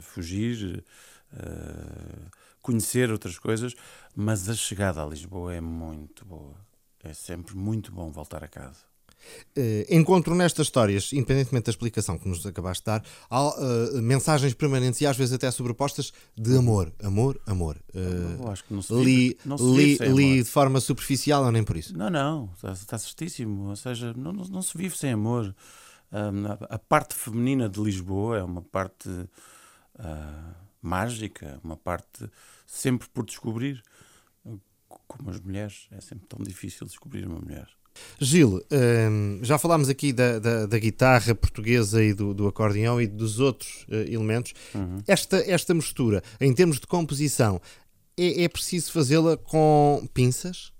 fugir, 0.00 0.84
conhecer 2.60 3.10
outras 3.10 3.38
coisas, 3.38 3.74
mas 4.14 4.48
a 4.48 4.54
chegada 4.54 5.02
a 5.02 5.06
Lisboa 5.06 5.54
é 5.54 5.60
muito 5.60 6.24
boa 6.26 6.56
é 7.02 7.12
sempre 7.12 7.56
muito 7.56 7.90
bom 7.92 8.10
voltar 8.10 8.44
a 8.44 8.48
casa. 8.48 8.91
Uh, 9.56 9.84
encontro 9.88 10.34
nestas 10.34 10.66
histórias, 10.66 11.12
independentemente 11.12 11.66
da 11.66 11.70
explicação 11.70 12.18
que 12.18 12.28
nos 12.28 12.44
acabaste 12.44 12.82
de 12.82 12.86
dar, 12.86 13.04
há 13.28 13.48
uh, 13.48 14.02
mensagens 14.02 14.54
permanentes 14.54 15.00
e 15.00 15.06
às 15.06 15.16
vezes 15.16 15.34
até 15.34 15.50
sobrepostas 15.50 16.12
de 16.36 16.56
amor, 16.56 16.92
amor, 17.02 17.40
amor. 17.46 17.78
Uh, 17.94 18.48
acho 18.48 18.64
que 18.64 18.74
não 18.74 18.82
se 18.82 18.94
li, 18.94 19.38
não 19.44 19.58
se 19.58 19.64
li, 19.64 19.96
li 19.96 20.42
de 20.42 20.48
forma 20.48 20.80
superficial 20.80 21.44
ou 21.44 21.52
nem 21.52 21.62
por 21.64 21.76
isso? 21.76 21.96
Não, 21.96 22.10
não, 22.10 22.50
está, 22.54 22.72
está 22.72 22.98
certíssimo. 22.98 23.68
Ou 23.68 23.76
seja, 23.76 24.12
não, 24.16 24.32
não, 24.32 24.44
não 24.44 24.62
se 24.62 24.76
vive 24.76 24.96
sem 24.96 25.12
amor. 25.12 25.54
a, 26.10 26.74
a, 26.74 26.78
parte 26.78 27.14
feminina 27.14 27.68
de 27.68 27.80
Lisboa 27.80 28.38
é 28.38 28.42
uma 28.42 28.62
parte 28.62 29.08
mágica, 30.80 31.60
uma 31.62 31.76
parte 31.76 32.28
sempre 32.66 33.08
por 33.08 33.24
descobrir 33.24 33.82
como 35.06 35.30
as 35.30 35.40
mulheres, 35.40 35.88
é 35.90 36.00
sempre 36.00 36.26
tão 36.26 36.42
difícil 36.42 36.86
descobrir 36.86 37.26
uma 37.26 37.40
mulher. 37.40 37.68
Gil, 38.18 38.64
hum, 38.70 39.40
já 39.42 39.58
falámos 39.58 39.88
aqui 39.88 40.12
da, 40.12 40.38
da, 40.38 40.66
da, 40.66 40.78
guitarra 40.78 41.34
portuguesa 41.34 42.02
e 42.02 42.14
do, 42.14 42.32
do 42.32 42.46
acordeão 42.46 43.00
e 43.00 43.06
dos 43.06 43.40
outros 43.40 43.84
uh, 43.88 43.94
elementos. 43.94 44.54
Uhum. 44.74 44.98
Esta, 45.06 45.38
esta 45.38 45.74
mistura, 45.74 46.22
em 46.40 46.54
termos 46.54 46.78
de 46.78 46.86
composição, 46.86 47.60
é, 48.16 48.44
é 48.44 48.48
preciso 48.48 48.92
fazê-la 48.92 49.36
com 49.36 50.06
pinças? 50.12 50.72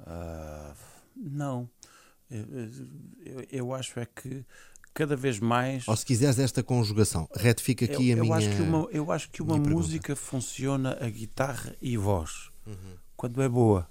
Uh, 0.00 0.74
não. 1.16 1.68
Eu, 2.30 2.46
eu, 3.24 3.46
eu, 3.50 3.74
acho 3.74 3.98
é 4.00 4.06
que 4.06 4.44
cada 4.92 5.16
vez 5.16 5.38
mais. 5.38 5.86
Ou 5.86 5.96
se 5.96 6.04
quiseres 6.04 6.38
esta 6.38 6.62
conjugação, 6.62 7.28
retifica 7.34 7.84
aqui 7.84 8.10
eu, 8.10 8.18
a 8.18 8.20
minha. 8.22 8.36
Acho 8.36 8.50
que 8.50 8.62
uma, 8.62 8.88
eu 8.90 9.12
acho 9.12 9.30
que 9.30 9.42
uma 9.42 9.56
música 9.56 10.16
funciona 10.16 10.98
a 11.00 11.08
guitarra 11.08 11.76
e 11.80 11.96
voz 11.96 12.50
uhum. 12.66 12.96
quando 13.16 13.42
é 13.42 13.48
boa. 13.48 13.88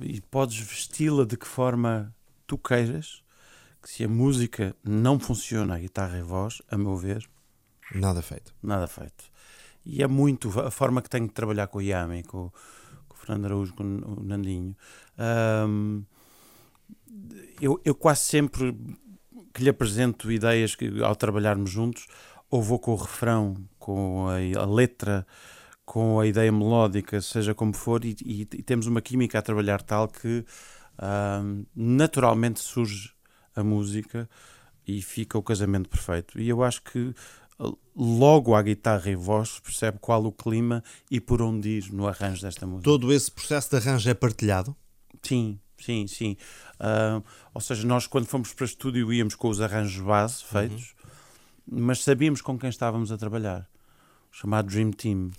E 0.00 0.20
podes 0.20 0.58
vesti-la 0.58 1.24
de 1.24 1.36
que 1.36 1.46
forma 1.46 2.14
tu 2.46 2.58
queiras. 2.58 3.22
Que 3.82 3.90
se 3.90 4.04
a 4.04 4.08
música 4.08 4.74
não 4.82 5.18
funciona 5.18 5.74
a 5.74 5.78
guitarra 5.78 6.18
e 6.18 6.22
voz, 6.22 6.62
a 6.70 6.78
meu 6.78 6.96
ver, 6.96 7.28
nada 7.94 8.22
feito. 8.22 8.54
Nada 8.62 8.86
feito. 8.86 9.24
E 9.84 10.02
é 10.02 10.06
muito 10.06 10.48
a 10.60 10.70
forma 10.70 11.02
que 11.02 11.10
tenho 11.10 11.26
de 11.26 11.34
trabalhar 11.34 11.66
com 11.66 11.78
o 11.78 11.82
Yami, 11.82 12.22
com, 12.22 12.50
com 13.06 13.14
o 13.14 13.18
Fernando 13.18 13.44
Araújo, 13.44 13.74
com 13.74 13.82
o 13.82 14.22
Nandinho. 14.24 14.74
Um, 15.68 16.02
eu, 17.60 17.80
eu 17.84 17.94
quase 17.94 18.20
sempre 18.20 18.74
que 19.52 19.62
lhe 19.62 19.68
apresento 19.68 20.32
ideias 20.32 20.74
que, 20.74 21.02
ao 21.02 21.14
trabalharmos 21.14 21.70
juntos, 21.70 22.06
ou 22.50 22.62
vou 22.62 22.78
com 22.78 22.92
o 22.92 22.96
refrão, 22.96 23.56
com 23.78 24.26
a, 24.28 24.60
a 24.60 24.66
letra, 24.66 25.26
com 25.84 26.18
a 26.18 26.26
ideia 26.26 26.50
melódica, 26.50 27.20
seja 27.20 27.54
como 27.54 27.74
for, 27.74 28.04
e, 28.04 28.16
e, 28.24 28.40
e 28.42 28.62
temos 28.62 28.86
uma 28.86 29.00
química 29.00 29.38
a 29.38 29.42
trabalhar 29.42 29.82
tal 29.82 30.08
que 30.08 30.44
uh, 30.98 31.66
naturalmente 31.74 32.60
surge 32.60 33.12
a 33.54 33.62
música 33.62 34.28
e 34.86 35.00
fica 35.02 35.38
o 35.38 35.42
casamento 35.42 35.88
perfeito. 35.88 36.40
E 36.40 36.48
eu 36.48 36.62
acho 36.62 36.82
que 36.82 37.14
logo 37.96 38.54
à 38.54 38.62
guitarra 38.62 39.10
e 39.10 39.14
voz 39.14 39.60
percebe 39.60 39.98
qual 40.00 40.24
o 40.24 40.32
clima 40.32 40.82
e 41.10 41.20
por 41.20 41.40
onde 41.40 41.68
ir 41.68 41.92
no 41.92 42.06
arranjo 42.06 42.42
desta 42.42 42.66
música. 42.66 42.84
Todo 42.84 43.12
esse 43.12 43.30
processo 43.30 43.70
de 43.70 43.76
arranjo 43.76 44.10
é 44.10 44.14
partilhado? 44.14 44.76
Sim, 45.22 45.58
sim, 45.78 46.06
sim. 46.06 46.36
Uh, 46.80 47.22
ou 47.52 47.60
seja, 47.60 47.86
nós 47.86 48.06
quando 48.06 48.26
fomos 48.26 48.52
para 48.52 48.64
o 48.64 48.66
estúdio 48.66 49.12
íamos 49.12 49.34
com 49.34 49.48
os 49.48 49.60
arranjos 49.60 50.04
base 50.04 50.44
feitos, 50.44 50.94
uhum. 51.66 51.78
mas 51.84 52.02
sabíamos 52.02 52.40
com 52.40 52.58
quem 52.58 52.68
estávamos 52.68 53.12
a 53.12 53.16
trabalhar, 53.16 53.68
chamado 54.32 54.68
Dream 54.68 54.90
Team. 54.90 55.30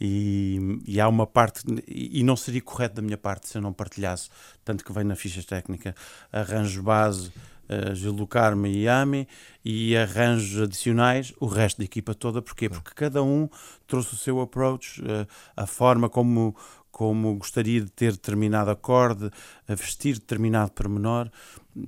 E, 0.00 0.80
e, 0.86 1.00
há 1.00 1.08
uma 1.08 1.26
parte, 1.26 1.62
e 1.88 2.22
não 2.22 2.36
seria 2.36 2.62
correto 2.62 2.96
da 2.96 3.02
minha 3.02 3.18
parte 3.18 3.48
se 3.48 3.58
eu 3.58 3.62
não 3.62 3.72
partilhasse, 3.72 4.30
tanto 4.64 4.84
que 4.84 4.92
vem 4.92 5.04
na 5.04 5.16
ficha 5.16 5.42
técnica, 5.42 5.94
arranjos 6.32 6.82
base, 6.82 7.32
uh, 7.68 7.94
Gil 7.94 8.12
do 8.12 8.26
Carmo 8.26 8.66
e 8.66 8.84
Yami, 8.84 9.26
e 9.64 9.96
arranjos 9.96 10.62
adicionais, 10.62 11.32
o 11.40 11.46
resto 11.46 11.78
da 11.78 11.84
equipa 11.84 12.14
toda. 12.14 12.40
Porquê? 12.40 12.68
Porque 12.68 12.92
cada 12.94 13.22
um 13.22 13.48
trouxe 13.86 14.14
o 14.14 14.16
seu 14.16 14.40
approach, 14.40 15.02
uh, 15.02 15.26
a 15.56 15.66
forma 15.66 16.08
como, 16.08 16.56
como 16.90 17.34
gostaria 17.36 17.80
de 17.80 17.90
ter 17.90 18.12
determinado 18.12 18.70
acorde, 18.70 19.30
a 19.66 19.74
vestir 19.74 20.14
determinado 20.14 20.70
pormenor. 20.72 21.30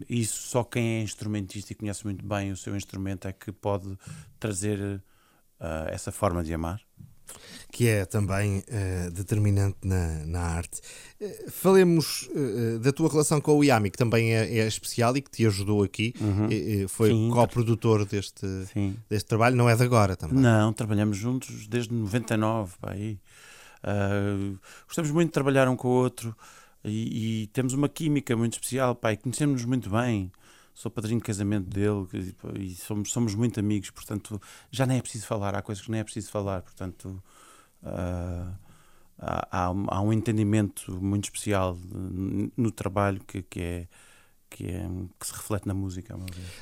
Isso 0.08 0.48
só 0.48 0.64
quem 0.64 0.98
é 0.98 1.02
instrumentista 1.02 1.72
e 1.72 1.76
conhece 1.76 2.04
muito 2.04 2.24
bem 2.24 2.52
o 2.52 2.56
seu 2.56 2.76
instrumento 2.76 3.26
é 3.26 3.32
que 3.32 3.52
pode 3.52 3.96
trazer 4.38 4.80
uh, 5.60 5.88
essa 5.88 6.12
forma 6.12 6.42
de 6.42 6.52
amar. 6.52 6.80
Que 7.72 7.88
é 7.88 8.04
também 8.04 8.58
uh, 8.58 9.10
determinante 9.10 9.78
na, 9.84 10.26
na 10.26 10.40
arte. 10.40 10.80
Uh, 11.20 11.50
falemos 11.50 12.28
da 12.80 12.92
tua 12.92 13.08
relação 13.08 13.40
com 13.40 13.58
o 13.58 13.64
Yami, 13.64 13.90
que 13.90 13.98
também 13.98 14.34
é, 14.34 14.58
é 14.58 14.66
especial 14.66 15.16
e 15.16 15.20
que 15.20 15.30
te 15.30 15.46
ajudou 15.46 15.82
aqui. 15.82 16.14
Uhum. 16.20 16.88
foi 16.88 17.10
co-produtor 17.32 18.04
deste, 18.04 18.46
deste 19.08 19.28
trabalho, 19.28 19.56
não 19.56 19.68
é 19.68 19.76
de 19.76 19.82
agora 19.82 20.16
também. 20.16 20.38
Não, 20.38 20.72
trabalhamos 20.72 21.16
juntos 21.16 21.66
desde 21.66 21.94
99. 21.94 22.74
Pá, 22.80 22.92
aí. 22.92 23.18
Uh, 23.82 24.58
gostamos 24.86 25.10
muito 25.10 25.28
de 25.28 25.32
trabalhar 25.32 25.68
um 25.68 25.76
com 25.76 25.88
o 25.88 25.92
outro 25.92 26.36
e, 26.84 27.42
e 27.42 27.46
temos 27.48 27.72
uma 27.72 27.88
química 27.88 28.36
muito 28.36 28.54
especial, 28.54 28.94
pai, 28.94 29.16
conhecemos-nos 29.16 29.64
muito 29.64 29.90
bem. 29.90 30.30
Sou 30.74 30.90
padrinho 30.90 31.20
de 31.20 31.24
casamento 31.24 31.68
dele 31.68 32.06
e 32.58 32.74
somos, 32.74 33.12
somos 33.12 33.34
muito 33.34 33.60
amigos, 33.60 33.90
portanto, 33.90 34.40
já 34.70 34.86
nem 34.86 34.98
é 34.98 35.02
preciso 35.02 35.26
falar, 35.26 35.54
há 35.54 35.62
coisas 35.62 35.84
que 35.84 35.90
nem 35.90 36.00
é 36.00 36.04
preciso 36.04 36.30
falar, 36.30 36.62
portanto, 36.62 37.22
uh, 37.82 38.54
há, 39.18 39.48
há, 39.50 39.66
há, 39.66 40.00
um 40.00 40.12
entendimento 40.12 40.92
muito 41.02 41.24
especial 41.24 41.76
no 42.56 42.70
trabalho 42.70 43.20
que, 43.26 43.42
que 43.42 43.60
é 43.60 43.88
que, 44.50 44.66
é, 44.66 44.86
que 45.18 45.26
se 45.26 45.32
reflete 45.32 45.66
na 45.66 45.72
música. 45.72 46.18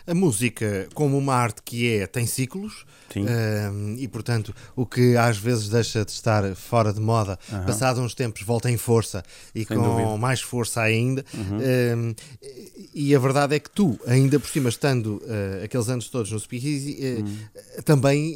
A 0.07 0.15
música, 0.15 0.89
como 0.95 1.17
uma 1.17 1.35
arte 1.35 1.63
que 1.63 1.97
é, 1.97 2.07
tem 2.07 2.27
ciclos 2.27 2.85
uh, 3.17 3.97
e, 3.97 4.07
portanto, 4.07 4.55
o 4.77 4.85
que 4.85 5.17
às 5.17 5.39
vezes 5.39 5.69
deixa 5.71 6.05
de 6.05 6.13
estar 6.13 6.55
fora 6.55 6.93
de 6.93 7.01
moda, 7.01 7.39
uhum. 7.51 7.65
passados 7.65 8.01
uns 8.01 8.15
tempos, 8.15 8.43
volta 8.43 8.71
em 8.71 8.77
força 8.77 9.25
e 9.55 9.65
Sem 9.65 9.77
com 9.77 9.83
dúvida. 9.83 10.17
mais 10.19 10.43
força 10.43 10.83
ainda. 10.83 11.25
Uhum. 11.35 12.13
Uh, 12.13 12.17
e 12.95 13.15
a 13.15 13.19
verdade 13.19 13.57
é 13.57 13.59
que 13.59 13.71
tu, 13.71 13.99
ainda 14.07 14.39
por 14.39 14.49
cima, 14.49 14.69
estando 14.69 15.23
uh, 15.25 15.65
aqueles 15.65 15.89
anos 15.89 16.09
todos 16.11 16.31
no 16.31 16.39
eh, 16.39 17.19
uhum. 17.21 17.83
também 17.85 18.33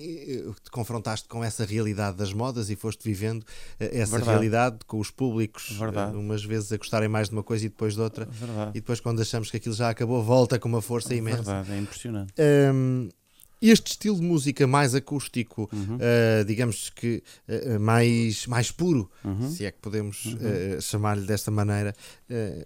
te 0.62 0.70
confrontaste 0.70 1.28
com 1.28 1.44
essa 1.44 1.64
realidade 1.64 2.16
das 2.16 2.32
modas 2.32 2.70
e 2.70 2.76
foste 2.76 3.04
vivendo 3.04 3.44
essa 3.78 4.12
verdade. 4.12 4.30
realidade 4.30 4.78
com 4.86 4.98
os 4.98 5.10
públicos, 5.10 5.78
umas 6.14 6.44
vezes 6.44 6.72
a 6.72 6.76
gostarem 6.76 7.08
mais 7.08 7.28
de 7.28 7.34
uma 7.34 7.42
coisa 7.42 7.66
e 7.66 7.68
depois 7.68 7.94
de 7.94 8.00
outra. 8.00 8.26
Verdade. 8.30 8.70
E 8.70 8.80
depois, 8.80 9.00
quando 9.00 9.20
achamos 9.20 9.41
achamos 9.42 9.50
que 9.50 9.56
aquilo 9.56 9.74
já 9.74 9.90
acabou, 9.90 10.22
volta 10.22 10.58
com 10.58 10.68
uma 10.68 10.82
força 10.82 11.12
é 11.14 11.16
imensa. 11.16 11.42
Verdade, 11.42 11.72
é 11.72 11.78
impressionante. 11.78 12.32
Um, 12.72 13.08
este 13.60 13.92
estilo 13.92 14.16
de 14.16 14.22
música 14.22 14.66
mais 14.66 14.94
acústico, 14.94 15.68
uhum. 15.72 15.96
uh, 15.96 16.44
digamos 16.44 16.90
que 16.90 17.22
uh, 17.48 17.78
mais, 17.78 18.46
mais 18.46 18.70
puro, 18.72 19.10
uhum. 19.24 19.50
se 19.50 19.64
é 19.64 19.70
que 19.70 19.78
podemos 19.78 20.24
uhum. 20.24 20.34
uh, 20.34 20.82
chamar-lhe 20.82 21.26
desta 21.26 21.50
maneira, 21.50 21.94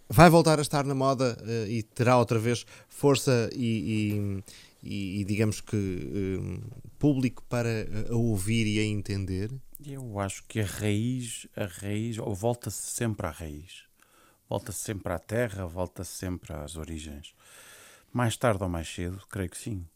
vai 0.09 0.31
voltar 0.31 0.59
a 0.59 0.63
estar 0.63 0.85
na 0.85 0.95
moda 0.95 1.37
e 1.69 1.83
terá 1.83 2.17
outra 2.17 2.39
vez 2.39 2.65
força 2.89 3.51
e, 3.53 4.43
e, 4.83 5.21
e 5.21 5.25
digamos 5.25 5.61
que 5.61 6.61
público 6.99 7.43
para 7.49 7.87
a 8.09 8.15
ouvir 8.15 8.67
e 8.67 8.79
a 8.79 8.85
entender? 8.85 9.51
Eu 9.85 10.19
acho 10.19 10.45
que 10.49 10.61
a 10.61 10.65
raiz, 10.65 11.47
a 11.55 11.67
raiz, 11.67 12.19
ou 12.19 12.35
volta-se 12.35 12.91
sempre 12.91 13.27
à 13.27 13.31
raiz 13.31 13.86
volta-se 14.49 14.79
sempre 14.79 15.13
à 15.13 15.19
terra, 15.19 15.67
volta-se 15.67 16.13
sempre 16.13 16.53
às 16.53 16.77
origens. 16.77 17.35
Mais 18.13 18.37
tarde 18.37 18.63
ou 18.63 18.69
mais 18.69 18.89
cedo, 18.89 19.25
creio 19.29 19.51
que 19.51 19.59
sim. 19.59 19.87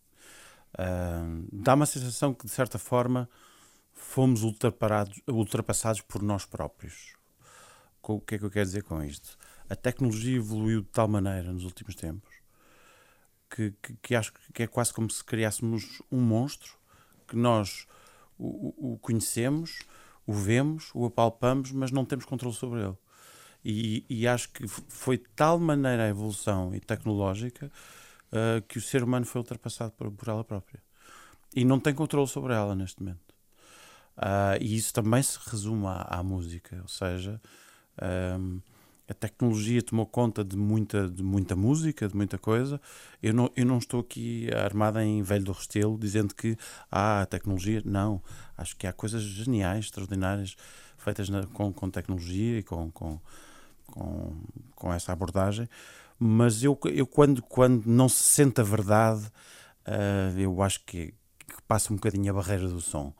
Uh, 0.74 1.48
dá 1.52 1.74
uma 1.74 1.86
sensação 1.86 2.34
que, 2.34 2.46
de 2.46 2.52
certa 2.52 2.78
forma, 2.78 3.28
fomos 3.92 4.42
ultrapassados 4.42 6.00
por 6.02 6.22
nós 6.22 6.44
próprios. 6.44 7.14
O 8.02 8.20
que 8.20 8.34
é 8.34 8.38
que 8.38 8.44
eu 8.44 8.50
quero 8.50 8.66
dizer 8.66 8.82
com 8.82 9.02
isto? 9.02 9.36
A 9.68 9.76
tecnologia 9.76 10.36
evoluiu 10.36 10.80
de 10.80 10.88
tal 10.88 11.06
maneira 11.06 11.52
nos 11.52 11.64
últimos 11.64 11.94
tempos 11.94 12.40
que, 13.50 13.74
que, 13.82 13.94
que 14.00 14.14
acho 14.14 14.32
que 14.54 14.62
é 14.62 14.66
quase 14.66 14.92
como 14.92 15.10
se 15.10 15.22
criássemos 15.24 16.00
um 16.10 16.20
monstro 16.20 16.78
que 17.26 17.36
nós 17.36 17.86
o, 18.38 18.92
o, 18.92 18.98
conhecemos, 18.98 19.80
o 20.26 20.32
vemos, 20.32 20.90
o 20.94 21.04
apalpamos, 21.04 21.72
mas 21.72 21.90
não 21.90 22.04
temos 22.04 22.24
controle 22.24 22.54
sobre 22.54 22.80
ele. 22.80 22.96
E, 23.64 24.04
e 24.08 24.26
acho 24.26 24.50
que 24.50 24.66
foi 24.66 25.18
de 25.18 25.24
tal 25.36 25.58
maneira 25.58 26.04
a 26.04 26.08
evolução 26.08 26.74
e 26.74 26.80
tecnológica 26.80 27.70
uh, 28.32 28.62
que 28.66 28.78
o 28.78 28.80
ser 28.80 29.02
humano 29.02 29.26
foi 29.26 29.40
ultrapassado 29.40 29.92
por, 29.92 30.10
por, 30.10 30.28
ela 30.28 30.44
própria. 30.44 30.82
E 31.54 31.64
não 31.64 31.78
tem 31.78 31.94
controle 31.94 32.28
sobre 32.28 32.54
ela 32.54 32.74
neste 32.74 33.02
momento. 33.02 33.34
Uh, 34.16 34.56
e 34.60 34.76
isso 34.76 34.92
também 34.92 35.22
se 35.22 35.38
resume 35.50 35.86
à, 35.86 36.18
à 36.18 36.22
música, 36.22 36.78
ou 36.82 36.88
seja, 36.88 37.40
um, 38.38 38.60
a 39.10 39.14
tecnologia 39.14 39.82
tomou 39.82 40.06
conta 40.06 40.44
de 40.44 40.56
muita, 40.56 41.08
de 41.08 41.20
muita 41.20 41.56
música, 41.56 42.06
de 42.06 42.16
muita 42.16 42.38
coisa. 42.38 42.80
Eu 43.20 43.34
não, 43.34 43.50
eu 43.56 43.66
não 43.66 43.78
estou 43.78 44.00
aqui 44.00 44.48
armada 44.54 45.04
em 45.04 45.20
velho 45.20 45.44
do 45.44 45.50
restelo 45.50 45.98
dizendo 45.98 46.32
que 46.32 46.56
ah, 46.88 47.22
a 47.22 47.26
tecnologia. 47.26 47.82
Não. 47.84 48.22
Acho 48.56 48.76
que 48.76 48.86
há 48.86 48.92
coisas 48.92 49.20
geniais, 49.22 49.86
extraordinárias, 49.86 50.54
feitas 50.96 51.28
na, 51.28 51.44
com, 51.48 51.72
com 51.72 51.90
tecnologia 51.90 52.60
e 52.60 52.62
com, 52.62 52.88
com, 52.92 53.20
com, 53.90 54.36
com 54.74 54.92
essa 54.92 55.12
abordagem. 55.12 55.68
Mas 56.18 56.62
eu, 56.62 56.78
eu 56.84 57.06
quando, 57.06 57.42
quando 57.42 57.86
não 57.86 58.08
se 58.08 58.22
sente 58.22 58.60
a 58.60 58.64
verdade, 58.64 59.26
uh, 59.86 60.38
eu 60.38 60.62
acho 60.62 60.84
que, 60.84 61.14
que, 61.38 61.62
passa 61.66 61.92
um 61.92 61.96
bocadinho 61.96 62.30
a 62.30 62.34
barreira 62.34 62.68
do 62.68 62.80
som, 62.80 63.14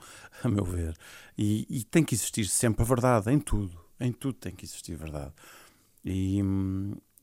a 0.44 0.48
meu 0.48 0.64
ver. 0.64 0.94
E, 1.36 1.66
e 1.70 1.84
tem 1.84 2.04
que 2.04 2.14
existir 2.14 2.46
sempre 2.46 2.82
a 2.82 2.86
verdade, 2.86 3.30
em 3.30 3.38
tudo. 3.38 3.78
Em 3.98 4.12
tudo 4.12 4.34
tem 4.34 4.54
que 4.54 4.64
existir 4.64 4.96
verdade. 4.96 5.32
E, 6.04 6.40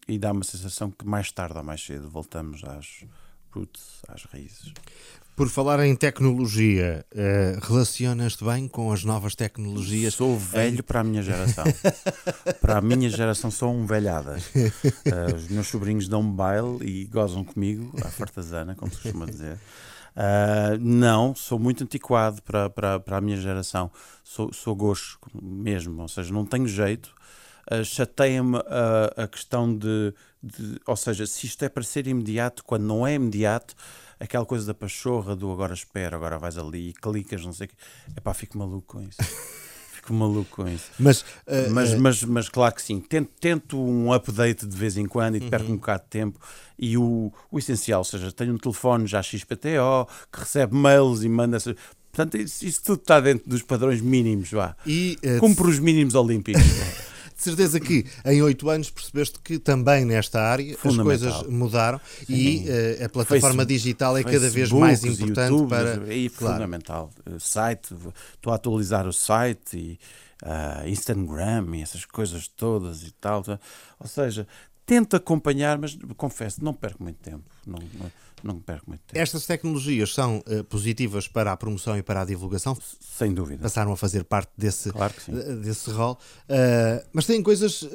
e 0.08 0.18
dá 0.18 0.32
uma 0.32 0.44
sensação 0.44 0.92
que 0.92 1.06
mais 1.06 1.32
tarde 1.32 1.58
ou 1.58 1.64
mais 1.64 1.84
cedo 1.84 2.10
voltamos 2.10 2.64
às 2.64 3.06
às 4.08 4.24
raízes. 4.26 4.74
Por 5.38 5.50
falar 5.50 5.86
em 5.86 5.96
tecnologia, 5.96 7.06
uh, 7.14 7.64
relacionas-te 7.64 8.44
bem 8.44 8.68
com 8.68 8.92
as 8.92 9.04
novas 9.04 9.36
tecnologias? 9.36 10.16
Sou 10.16 10.36
velho 10.36 10.84
para 10.84 11.02
a 11.02 11.04
minha 11.04 11.22
geração. 11.22 11.64
para 12.60 12.80
a 12.80 12.82
minha 12.82 13.08
geração 13.08 13.52
sou 13.52 13.72
um 13.72 13.86
velhada. 13.86 14.40
Uh, 14.56 15.36
os 15.36 15.48
meus 15.48 15.68
sobrinhos 15.68 16.08
dão-me 16.08 16.32
baile 16.34 16.80
e 16.82 17.06
gozam 17.06 17.44
comigo, 17.44 17.94
à 18.04 18.08
fartazana, 18.08 18.74
como 18.74 18.92
se 18.92 19.00
costuma 19.00 19.28
dizer. 19.28 19.60
Uh, 20.16 20.80
não, 20.80 21.36
sou 21.36 21.60
muito 21.60 21.84
antiquado 21.84 22.42
para, 22.42 22.68
para, 22.72 23.00
para 23.00 23.18
a 23.18 23.22
minha 23.22 23.38
geração. 23.38 23.92
Sou, 24.24 24.52
sou 24.52 24.76
gosto 24.76 25.20
mesmo, 25.40 26.02
ou 26.02 26.08
seja, 26.08 26.34
não 26.34 26.48
tenho 26.48 26.68
jeito 26.68 27.14
uh, 27.72 27.84
chateia-me 27.84 28.58
a, 28.58 29.24
a 29.24 29.28
questão 29.28 29.76
de, 29.76 30.14
de, 30.42 30.80
Ou 30.86 30.96
seja, 30.96 31.26
se 31.26 31.46
isto 31.46 31.64
é 31.64 31.70
para 31.70 31.84
ser 31.84 32.08
imediato, 32.08 32.64
quando 32.64 32.84
não 32.84 33.06
é 33.06 33.14
imediato, 33.14 33.76
aquela 34.20 34.46
coisa 34.46 34.66
da 34.66 34.74
pachorra 34.74 35.36
do 35.36 35.52
agora 35.52 35.74
espera, 35.74 36.16
agora 36.16 36.38
vais 36.38 36.58
ali 36.58 36.90
e 36.90 36.94
clicas, 36.94 37.46
não 37.46 37.54
sei 37.54 37.66
o 37.66 37.70
quê. 37.70 37.76
Epá, 38.16 38.34
fico 38.34 38.58
maluco 38.58 38.96
com 38.96 39.02
isso. 39.02 39.18
fico 39.94 40.14
maluco 40.14 40.50
com 40.56 40.68
isso. 40.68 40.92
Mas, 41.00 41.22
uh, 41.22 41.70
mas, 41.72 41.94
uh... 41.94 42.00
mas, 42.00 42.24
mas, 42.24 42.50
claro 42.50 42.74
que 42.74 42.82
sim. 42.82 43.00
Tento, 43.00 43.30
tento, 43.40 43.80
um 43.80 44.14
update 44.14 44.66
de 44.66 44.76
vez 44.76 44.98
em 44.98 45.06
quando 45.06 45.36
e 45.38 45.42
uhum. 45.42 45.50
perco 45.50 45.72
um 45.72 45.78
bocado 45.78 46.04
de 46.04 46.10
tempo. 46.10 46.40
E 46.78 46.98
o, 46.98 47.32
o 47.52 47.60
essencial, 47.60 48.00
ou 48.00 48.06
seja, 48.06 48.32
tenho 48.32 48.54
um 48.54 48.58
telefone 48.58 49.08
já 49.08 49.22
XPTO 49.22 50.08
que 50.32 50.40
recebe 50.40 50.76
mails 50.76 51.24
e 51.24 51.30
manda. 51.30 51.58
Portanto, 52.12 52.38
isso, 52.38 52.66
isso 52.66 52.84
tudo 52.84 53.02
está 53.02 53.20
dentro 53.20 53.50
dos 53.50 53.62
padrões 53.62 54.02
mínimos. 54.02 54.52
Vá. 54.52 54.76
E, 54.86 55.18
uh, 55.24 55.40
Cumpre 55.40 55.68
os 55.68 55.80
mínimos 55.80 56.16
olímpicos. 56.16 56.62
de 57.38 57.44
certeza 57.44 57.80
que 57.80 58.04
em 58.26 58.42
oito 58.42 58.68
anos 58.68 58.90
percebeste 58.90 59.40
que 59.44 59.60
também 59.60 60.04
nesta 60.04 60.42
área 60.42 60.76
as 60.84 60.98
coisas 60.98 61.44
mudaram 61.44 62.02
Sim. 62.26 62.34
e 62.34 62.66
uh, 62.68 63.06
a 63.06 63.10
plataforma 63.10 63.64
Facebook, 63.64 63.66
digital 63.68 64.18
é 64.18 64.24
cada 64.24 64.50
vez 64.50 64.72
mais 64.72 65.04
importante 65.06 65.52
YouTube, 65.52 65.70
para. 65.70 65.92
É 66.12 66.30
claro. 66.30 66.54
fundamental. 66.56 67.12
Uh, 67.30 67.40
site, 67.40 67.96
estou 68.34 68.52
a 68.52 68.56
atualizar 68.56 69.08
o 69.08 69.14
site 69.14 69.78
e 69.78 70.00
uh, 70.44 70.88
Instagram 70.88 71.76
e 71.76 71.82
essas 71.84 72.06
coisas 72.06 72.48
todas 72.48 73.04
e 73.04 73.12
tal. 73.12 73.44
Ou 74.00 74.08
seja, 74.08 74.48
tento 74.88 75.18
acompanhar, 75.18 75.78
mas 75.78 75.96
confesso, 76.16 76.64
não 76.64 76.74
perco 76.74 77.04
muito 77.04 77.18
tempo. 77.18 77.44
Não, 77.66 77.78
não, 78.00 78.12
não 78.42 78.60
perco 78.62 78.90
muito 78.90 79.02
tempo. 79.02 79.20
Estas 79.20 79.46
tecnologias 79.46 80.14
são 80.14 80.40
uh, 80.40 80.64
positivas 80.64 81.28
para 81.28 81.52
a 81.52 81.58
promoção 81.58 81.98
e 81.98 82.02
para 82.02 82.22
a 82.22 82.26
divulgação? 82.26 82.76
Sem 83.02 83.34
dúvida. 83.34 83.62
Passaram 83.62 83.92
a 83.92 83.98
fazer 83.98 84.24
parte 84.24 84.50
desse, 84.58 84.90
claro 84.90 85.14
desse 85.62 85.92
rol. 85.92 86.18
Uh, 86.44 87.06
mas 87.12 87.26
têm 87.26 87.44
coisas, 87.44 87.82
uh, 87.82 87.90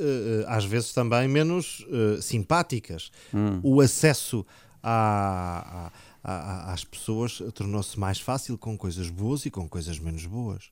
às 0.47 0.67
vezes, 0.67 0.93
também 0.93 1.27
menos 1.27 1.85
simpáticas. 2.21 3.11
Hum. 3.33 3.59
O 3.63 3.81
acesso 3.81 4.45
a, 4.83 5.91
a, 6.23 6.73
às 6.73 6.85
pessoas 6.85 7.43
tornou-se 7.55 7.99
mais 7.99 8.21
fácil 8.21 8.59
com 8.59 8.77
coisas 8.77 9.09
boas 9.09 9.47
e 9.47 9.51
com 9.51 9.67
coisas 9.67 9.99
menos 9.99 10.27
boas. 10.27 10.71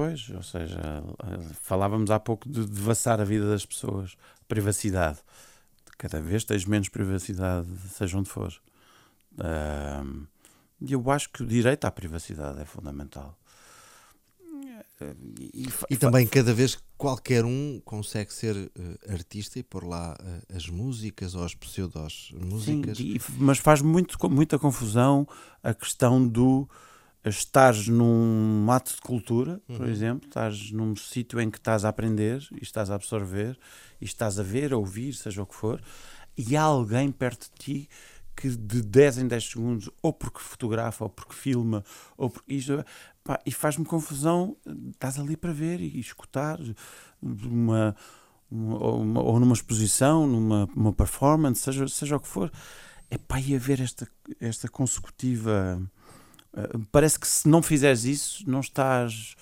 Pois, 0.00 0.30
ou 0.30 0.42
seja, 0.42 0.80
falávamos 1.60 2.10
há 2.10 2.18
pouco 2.18 2.48
de 2.48 2.64
devassar 2.64 3.20
a 3.20 3.24
vida 3.24 3.50
das 3.50 3.66
pessoas, 3.66 4.16
privacidade 4.48 5.18
cada 6.00 6.18
vez 6.18 6.44
tens 6.44 6.64
menos 6.64 6.88
privacidade, 6.88 7.68
seja 7.94 8.16
onde 8.16 8.30
for. 8.30 8.50
E 10.80 10.92
eu 10.94 11.10
acho 11.10 11.28
que 11.30 11.42
o 11.42 11.46
direito 11.46 11.84
à 11.84 11.90
privacidade 11.90 12.58
é 12.58 12.64
fundamental. 12.64 13.38
E, 15.38 15.66
e 15.90 15.96
também 15.96 16.26
cada 16.26 16.54
vez 16.54 16.78
qualquer 16.96 17.44
um 17.44 17.80
consegue 17.86 18.32
ser 18.32 18.54
uh, 18.54 18.70
artista 19.12 19.58
e 19.58 19.62
pôr 19.62 19.84
lá 19.84 20.14
uh, 20.14 20.56
as 20.56 20.68
músicas 20.68 21.34
ou 21.34 21.42
as 21.42 21.54
pseudos 21.54 22.34
músicas. 22.38 22.98
Sim, 22.98 23.14
e, 23.14 23.20
mas 23.38 23.56
faz 23.56 23.80
muito, 23.80 24.18
muita 24.28 24.58
confusão 24.58 25.26
a 25.62 25.72
questão 25.72 26.26
do 26.26 26.68
estares 27.24 27.86
num 27.86 28.66
ato 28.70 28.94
de 28.94 29.00
cultura, 29.02 29.60
por 29.66 29.82
uhum. 29.82 29.90
exemplo, 29.90 30.26
estás 30.26 30.70
num 30.70 30.96
sítio 30.96 31.40
em 31.40 31.50
que 31.50 31.58
estás 31.58 31.84
a 31.84 31.90
aprender 31.90 32.46
e 32.52 32.62
estás 32.62 32.90
a 32.90 32.94
absorver 32.94 33.58
e 34.00 34.04
estás 34.04 34.38
a 34.38 34.42
ver, 34.42 34.72
a 34.72 34.78
ouvir, 34.78 35.12
seja 35.12 35.42
o 35.42 35.46
que 35.46 35.54
for, 35.54 35.80
e 36.36 36.56
há 36.56 36.62
alguém 36.62 37.10
perto 37.12 37.50
de 37.50 37.58
ti 37.58 37.88
que 38.34 38.48
de 38.48 38.80
10 38.80 39.18
em 39.18 39.28
10 39.28 39.44
segundos, 39.44 39.90
ou 40.00 40.14
porque 40.14 40.40
fotografa, 40.40 41.04
ou 41.04 41.10
porque 41.10 41.34
filma, 41.34 41.84
ou 42.16 42.30
porque 42.30 42.54
isto, 42.54 42.82
pá, 43.22 43.38
e 43.44 43.52
faz-me 43.52 43.84
confusão, 43.84 44.56
estás 44.92 45.18
ali 45.18 45.36
para 45.36 45.52
ver 45.52 45.78
e 45.78 46.00
escutar 46.00 46.58
uma, 47.20 47.94
uma, 48.50 49.22
ou 49.22 49.38
numa 49.38 49.52
exposição, 49.52 50.26
numa 50.26 50.66
uma 50.74 50.92
performance, 50.92 51.60
seja, 51.60 51.86
seja 51.86 52.16
o 52.16 52.20
que 52.20 52.28
for, 52.28 52.50
é 53.10 53.18
pá, 53.18 53.38
e 53.38 53.54
haver 53.54 53.78
esta, 53.78 54.08
esta 54.40 54.68
consecutiva 54.68 55.78
parece 56.90 57.18
que 57.18 57.26
se 57.26 57.48
não 57.48 57.62
fizeres 57.62 58.04
isso, 58.04 58.44
não 58.48 58.60
estás 58.60 59.36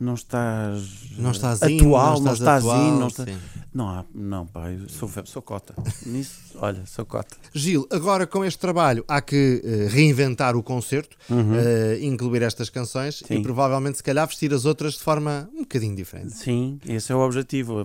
não 0.00 0.14
estás, 0.14 1.18
não 1.18 1.32
estás 1.32 1.60
atual, 1.60 2.20
não 2.20 2.32
estás, 2.32 2.62
não, 2.62 2.70
atual, 2.70 2.98
não, 2.98 3.08
estás... 3.08 3.36
não 3.74 3.88
há, 3.88 4.04
não, 4.14 4.46
pá, 4.46 4.66
sou, 4.86 5.10
sou 5.24 5.42
cota. 5.42 5.74
Nisso, 6.06 6.56
olha, 6.56 6.86
sou 6.86 7.04
cota. 7.04 7.36
Gil, 7.52 7.84
agora 7.90 8.24
com 8.24 8.44
este 8.44 8.60
trabalho 8.60 9.04
há 9.08 9.20
que 9.20 9.60
uh, 9.64 9.92
reinventar 9.92 10.54
o 10.54 10.62
concerto, 10.62 11.16
uhum. 11.28 11.52
uh, 11.52 12.00
incluir 12.00 12.42
estas 12.42 12.70
canções 12.70 13.24
Sim. 13.26 13.38
e 13.38 13.42
provavelmente, 13.42 13.96
se 13.96 14.04
calhar, 14.04 14.24
vestir 14.26 14.54
as 14.54 14.64
outras 14.64 14.94
de 14.94 15.00
forma 15.00 15.50
um 15.52 15.60
bocadinho 15.62 15.96
diferente. 15.96 16.32
Sim, 16.32 16.78
esse 16.86 17.10
é 17.10 17.14
o 17.16 17.18
objetivo. 17.18 17.80
É 17.80 17.84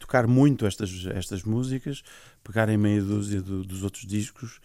tocar 0.00 0.26
muito 0.26 0.66
estas, 0.66 0.90
estas 1.14 1.44
músicas, 1.44 2.02
pegar 2.42 2.68
em 2.68 2.76
meia 2.76 3.02
dúzia 3.02 3.40
do, 3.40 3.62
dos 3.62 3.84
outros 3.84 4.04
discos 4.04 4.58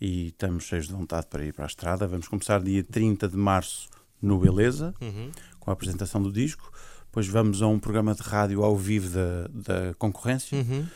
e 0.00 0.28
estamos 0.28 0.64
cheios 0.64 0.86
de 0.86 0.92
vontade 0.92 1.26
para 1.26 1.44
ir 1.44 1.52
para 1.52 1.64
a 1.64 1.66
estrada. 1.66 2.06
Vamos 2.06 2.28
começar 2.28 2.62
dia 2.62 2.82
30 2.84 3.28
de 3.28 3.36
março 3.36 3.88
no 4.20 4.38
Beleza, 4.38 4.94
uhum. 5.00 5.30
com 5.58 5.70
a 5.70 5.72
apresentação 5.72 6.22
do 6.22 6.32
disco. 6.32 6.72
Depois 7.06 7.26
vamos 7.28 7.62
a 7.62 7.66
um 7.66 7.78
programa 7.78 8.14
de 8.14 8.22
rádio 8.22 8.62
ao 8.62 8.76
vivo 8.76 9.08
da, 9.08 9.48
da 9.48 9.94
concorrência. 9.94 10.58
Uhum. 10.58 10.86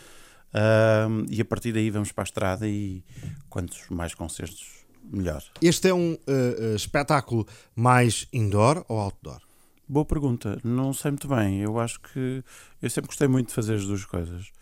Uh, 0.50 1.26
e 1.30 1.40
a 1.40 1.44
partir 1.44 1.72
daí 1.72 1.90
vamos 1.90 2.12
para 2.12 2.22
a 2.22 2.24
estrada 2.24 2.68
e 2.68 3.02
quantos 3.48 3.88
mais 3.88 4.14
concertos, 4.14 4.84
melhor. 5.02 5.42
Este 5.62 5.88
é 5.88 5.94
um 5.94 6.14
uh, 6.14 6.74
espetáculo 6.74 7.46
mais 7.74 8.26
indoor 8.32 8.84
ou 8.88 8.98
outdoor? 8.98 9.40
Boa 9.88 10.04
pergunta. 10.04 10.58
Não 10.62 10.92
sei 10.92 11.10
muito 11.10 11.26
bem. 11.26 11.60
Eu 11.60 11.80
acho 11.80 12.00
que 12.00 12.44
eu 12.80 12.90
sempre 12.90 13.08
gostei 13.08 13.26
muito 13.26 13.48
de 13.48 13.54
fazer 13.54 13.74
as 13.74 13.84
duas 13.84 14.04
coisas. 14.04 14.52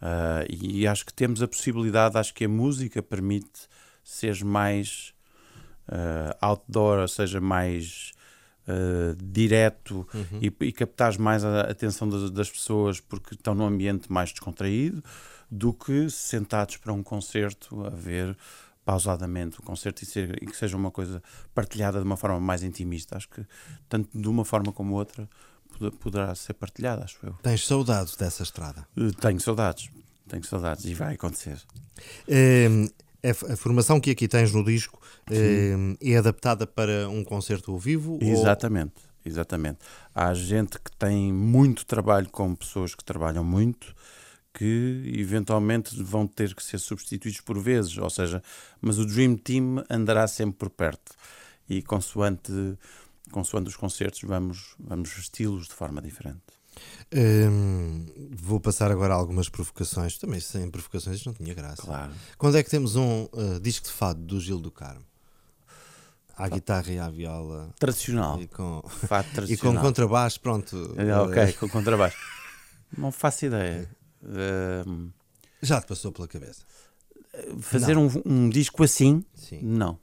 Uh, 0.00 0.44
e 0.48 0.86
acho 0.86 1.06
que 1.06 1.12
temos 1.12 1.42
a 1.42 1.48
possibilidade, 1.48 2.18
acho 2.18 2.34
que 2.34 2.44
a 2.44 2.48
música 2.48 3.02
permite 3.02 3.68
ser 4.04 4.44
mais 4.44 5.14
uh, 5.88 6.36
outdoor, 6.40 6.98
ou 6.98 7.08
seja, 7.08 7.40
mais 7.40 8.12
uh, 8.68 9.16
direto 9.22 10.06
uhum. 10.12 10.40
e, 10.40 10.66
e 10.66 10.72
captares 10.72 11.16
mais 11.16 11.44
a 11.44 11.62
atenção 11.62 12.08
das, 12.08 12.30
das, 12.30 12.50
pessoas 12.50 13.00
porque 13.00 13.34
estão 13.34 13.54
num 13.54 13.66
ambiente 13.66 14.12
mais 14.12 14.30
descontraído 14.30 15.02
do 15.50 15.72
que 15.72 16.10
sentados 16.10 16.76
para 16.76 16.92
um 16.92 17.02
concerto 17.02 17.84
a 17.86 17.90
ver 17.90 18.36
pausadamente 18.84 19.58
o 19.58 19.62
concerto 19.62 20.04
e, 20.04 20.06
ser, 20.06 20.40
e, 20.42 20.46
que 20.46 20.56
seja 20.56 20.76
uma 20.76 20.92
coisa 20.92 21.22
partilhada 21.54 21.98
de 21.98 22.04
uma 22.04 22.16
forma 22.16 22.38
mais 22.38 22.62
intimista. 22.62 23.16
Acho 23.16 23.28
que 23.28 23.44
tanto 23.88 24.16
de 24.16 24.28
uma 24.28 24.44
forma 24.44 24.72
como 24.72 24.94
outra 24.94 25.28
poderá 26.00 26.34
ser 26.34 26.54
partilhada, 26.54 27.04
acho 27.04 27.18
eu. 27.22 27.32
Tens 27.42 27.66
saudades 27.66 28.16
dessa 28.16 28.42
estrada? 28.42 28.86
Eh, 28.96 29.10
tenho 29.20 29.40
saudades, 29.40 29.90
tenho 30.28 30.44
saudades 30.44 30.84
e 30.84 30.94
vai 30.94 31.14
acontecer. 31.14 31.58
É, 32.28 32.68
a 33.22 33.56
formação 33.56 34.00
que 34.00 34.10
aqui 34.10 34.28
tens 34.28 34.52
no 34.52 34.64
disco 34.64 35.00
é, 35.30 35.74
é 36.00 36.16
adaptada 36.16 36.66
para 36.66 37.08
um 37.08 37.24
concerto 37.24 37.72
ao 37.72 37.78
vivo? 37.78 38.18
Exatamente, 38.20 38.94
ou... 38.96 39.30
exatamente. 39.30 39.78
Há 40.14 40.32
gente 40.34 40.78
que 40.78 40.90
tem 40.96 41.32
muito 41.32 41.84
trabalho 41.86 42.28
com 42.30 42.54
pessoas 42.54 42.94
que 42.94 43.04
trabalham 43.04 43.44
muito 43.44 43.94
que 44.56 45.12
eventualmente 45.14 46.02
vão 46.02 46.26
ter 46.26 46.54
que 46.54 46.64
ser 46.64 46.78
substituídos 46.78 47.42
por 47.42 47.58
vezes, 47.58 47.98
ou 47.98 48.08
seja, 48.08 48.42
mas 48.80 48.98
o 48.98 49.04
Dream 49.04 49.36
Team 49.36 49.84
andará 49.90 50.26
sempre 50.26 50.56
por 50.56 50.70
perto 50.70 51.14
e 51.68 51.82
consoante, 51.82 52.50
consoante 53.30 53.68
os 53.68 53.76
concertos 53.76 54.20
vamos, 54.22 54.74
vamos 54.78 55.10
vesti-los 55.10 55.66
de 55.68 55.74
forma 55.74 56.00
diferente. 56.00 56.42
Hum, 57.14 58.06
vou 58.32 58.60
passar 58.60 58.90
agora 58.90 59.14
algumas 59.14 59.48
provocações. 59.48 60.18
Também 60.18 60.40
sem 60.40 60.70
provocações 60.70 61.24
não 61.24 61.32
tinha 61.32 61.54
graça. 61.54 61.82
Claro. 61.82 62.12
Quando 62.36 62.58
é 62.58 62.62
que 62.62 62.70
temos 62.70 62.96
um 62.96 63.24
uh, 63.24 63.60
disco 63.60 63.86
de 63.86 63.92
fado 63.92 64.20
do 64.20 64.40
Gil 64.40 64.58
do 64.58 64.70
Carmo? 64.70 65.04
À 66.36 66.48
guitarra 66.48 66.92
e 66.92 66.98
à 66.98 67.08
viola. 67.08 67.70
Tradicional. 67.78 68.40
E 68.42 68.46
com, 68.46 68.82
fado 68.88 69.28
tradicional. 69.32 69.74
E 69.74 69.76
com 69.76 69.82
contrabaixo, 69.82 70.40
pronto. 70.40 70.94
É, 70.96 71.16
ok, 71.16 71.52
com 71.54 71.68
contrabaixo. 71.68 72.18
não 72.96 73.10
faço 73.10 73.46
ideia. 73.46 73.88
Uh, 74.22 75.10
Já 75.62 75.80
te 75.80 75.86
passou 75.86 76.12
pela 76.12 76.28
cabeça? 76.28 76.62
Fazer 77.60 77.96
um, 77.96 78.10
um, 78.24 78.48
disco 78.48 78.82
assim? 78.82 79.24
Sim. 79.34 79.60
Não. 79.62 79.98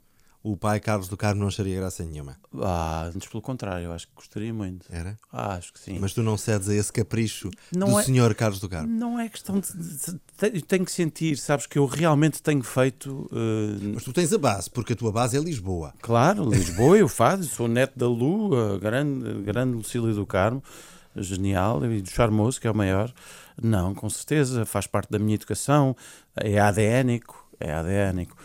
O 0.46 0.58
pai 0.58 0.78
Carlos 0.78 1.08
do 1.08 1.16
Carmo 1.16 1.40
não 1.40 1.48
acharia 1.48 1.80
graça 1.80 2.04
nenhuma. 2.04 2.36
Ah, 2.60 3.10
antes 3.14 3.26
pelo 3.26 3.40
contrário, 3.40 3.90
acho 3.90 4.06
que 4.06 4.12
gostaria 4.14 4.52
muito. 4.52 4.84
Era? 4.90 5.18
Ah, 5.32 5.54
acho 5.54 5.72
que 5.72 5.80
sim. 5.80 5.98
Mas 5.98 6.12
tu 6.12 6.22
não 6.22 6.36
cedes 6.36 6.68
a 6.68 6.74
esse 6.74 6.92
capricho 6.92 7.48
não 7.74 7.92
do 7.92 7.98
é, 7.98 8.02
senhor 8.02 8.34
Carlos 8.34 8.60
do 8.60 8.68
Carmo? 8.68 8.86
Não 8.86 9.18
é 9.18 9.26
questão 9.26 9.58
de, 9.58 9.72
de, 9.72 10.50
de, 10.50 10.60
Tenho 10.60 10.84
que 10.84 10.92
sentir, 10.92 11.38
sabes, 11.38 11.66
que 11.66 11.78
eu 11.78 11.86
realmente 11.86 12.42
tenho 12.42 12.62
feito. 12.62 13.26
Uh... 13.32 13.94
Mas 13.94 14.04
tu 14.04 14.12
tens 14.12 14.34
a 14.34 14.38
base, 14.38 14.68
porque 14.68 14.92
a 14.92 14.96
tua 14.96 15.10
base 15.10 15.34
é 15.34 15.40
Lisboa. 15.40 15.94
Claro, 16.02 16.50
Lisboa, 16.50 16.98
eu 16.98 17.08
faço, 17.08 17.44
sou 17.44 17.66
neto 17.66 17.98
da 17.98 18.06
Lua, 18.06 18.78
grande, 18.78 19.42
grande 19.44 19.74
Lucília 19.74 20.12
do 20.12 20.26
Carmo, 20.26 20.62
genial, 21.16 21.82
e 21.86 22.02
do 22.02 22.10
Charmoso, 22.10 22.60
que 22.60 22.68
é 22.68 22.70
o 22.70 22.76
maior. 22.76 23.10
Não, 23.62 23.94
com 23.94 24.10
certeza, 24.10 24.66
faz 24.66 24.86
parte 24.86 25.10
da 25.10 25.18
minha 25.18 25.36
educação, 25.36 25.96
é 26.36 26.58
ADNico, 26.58 27.48
é 27.58 27.72
ADNico. 27.72 28.36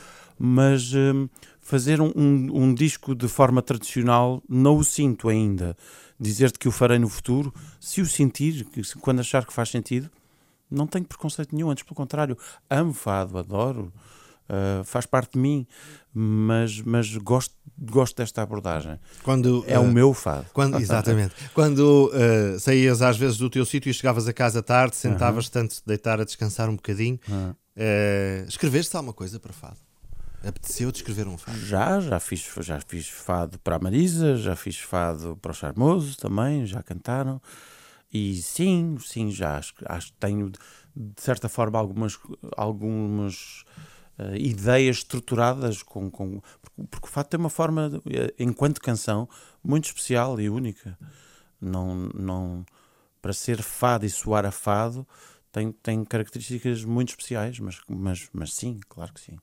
Mas 0.42 0.94
hum, 0.94 1.28
fazer 1.70 2.02
um, 2.02 2.12
um, 2.16 2.64
um, 2.64 2.74
disco 2.74 3.14
de 3.14 3.28
forma 3.28 3.62
tradicional 3.62 4.42
não 4.50 4.76
o 4.76 4.84
sinto 4.84 5.30
ainda. 5.30 5.78
Dizer-te 6.20 6.58
que 6.58 6.68
o 6.68 6.72
farei 6.72 6.98
no 6.98 7.08
futuro, 7.08 7.54
se 7.80 8.02
o 8.02 8.08
sentir, 8.08 8.68
quando 9.00 9.20
achar 9.20 9.46
que 9.46 9.54
faz 9.54 9.70
sentido, 9.70 10.10
não 10.70 10.88
tenho 10.88 11.06
preconceito 11.06 11.56
nenhum, 11.56 11.70
antes 11.70 11.84
pelo 11.84 11.96
contrário, 11.96 12.36
amo 12.68 12.92
fado, 12.92 13.38
adoro, 13.38 13.94
uh, 14.50 14.84
faz 14.84 15.06
parte 15.06 15.34
de 15.34 15.40
mim, 15.40 15.68
mas, 16.12 16.82
mas 16.82 17.16
gosto, 17.18 17.54
gosto 17.80 18.18
desta 18.18 18.42
abordagem. 18.42 19.00
Quando, 19.22 19.64
é 19.68 19.78
uh, 19.78 19.84
o 19.84 19.88
meu 19.88 20.12
fado. 20.12 20.48
Quando, 20.52 20.76
exatamente. 20.82 21.36
quando 21.54 22.12
uh, 22.12 22.60
saías 22.60 23.04
às 23.04 23.16
vezes 23.16 23.38
do 23.38 23.48
teu 23.48 23.64
sítio 23.64 23.92
e 23.92 23.94
chegavas 23.94 24.28
a 24.28 24.34
casa 24.34 24.64
tarde, 24.64 24.96
sentavas 24.96 25.46
-huh. 25.46 25.52
tanto 25.52 25.76
deitar 25.86 26.20
a 26.20 26.24
descansar 26.24 26.68
um 26.68 26.76
bocadinho, 26.76 27.20
-huh. 27.30 27.52
uh, 27.52 28.48
escreveste 28.48 28.96
alguma 28.96 29.14
coisa 29.14 29.40
para 29.40 29.54
fado? 29.54 29.89
Apeteceu-te 30.46 30.98
escrever 30.98 31.28
um 31.28 31.38
fado? 31.38 31.58
Já, 31.60 32.00
já 32.00 32.20
fiz, 32.20 32.50
já 32.62 32.80
fiz 32.80 33.10
fado 33.10 33.60
para 33.60 33.76
a 33.76 33.80
Marisa, 33.80 34.38
já 34.38 34.56
fiz 34.56 34.80
fado 34.80 35.38
para 35.42 35.52
o 35.52 35.54
Charmoso 35.54 36.18
também, 36.18 36.66
já 36.66 36.82
cantaram. 36.82 37.42
E 38.12 38.42
sim, 38.42 38.98
sim, 39.00 39.30
já 39.30 39.58
acho, 39.58 39.74
acho 39.86 40.08
que 40.08 40.18
tenho 40.20 40.52
de 40.96 41.22
certa 41.22 41.48
forma 41.48 41.78
algumas, 41.78 42.18
algumas 42.58 43.64
uh, 44.18 44.36
ideias 44.36 44.98
estruturadas 44.98 45.84
com, 45.84 46.10
com 46.10 46.42
porque, 46.90 47.08
o 47.08 47.10
fado 47.10 47.30
tem 47.30 47.40
uma 47.40 47.50
forma, 47.50 48.02
eh, 48.10 48.34
enquanto 48.40 48.82
canção, 48.82 49.28
muito 49.64 49.86
especial 49.86 50.40
e 50.40 50.50
única. 50.50 50.98
Não, 51.60 52.10
não, 52.14 52.66
para 53.22 53.34
ser 53.34 53.62
fado 53.62 54.06
e 54.06 54.10
soar 54.10 54.46
a 54.46 54.52
fado 54.52 55.06
tem, 55.52 55.72
tem 55.72 56.06
características 56.06 56.84
muito 56.86 57.10
especiais, 57.10 57.60
mas, 57.60 57.82
mas, 57.88 58.30
mas 58.32 58.54
sim, 58.54 58.80
claro 58.88 59.14
que 59.14 59.20
sim. 59.20 59.38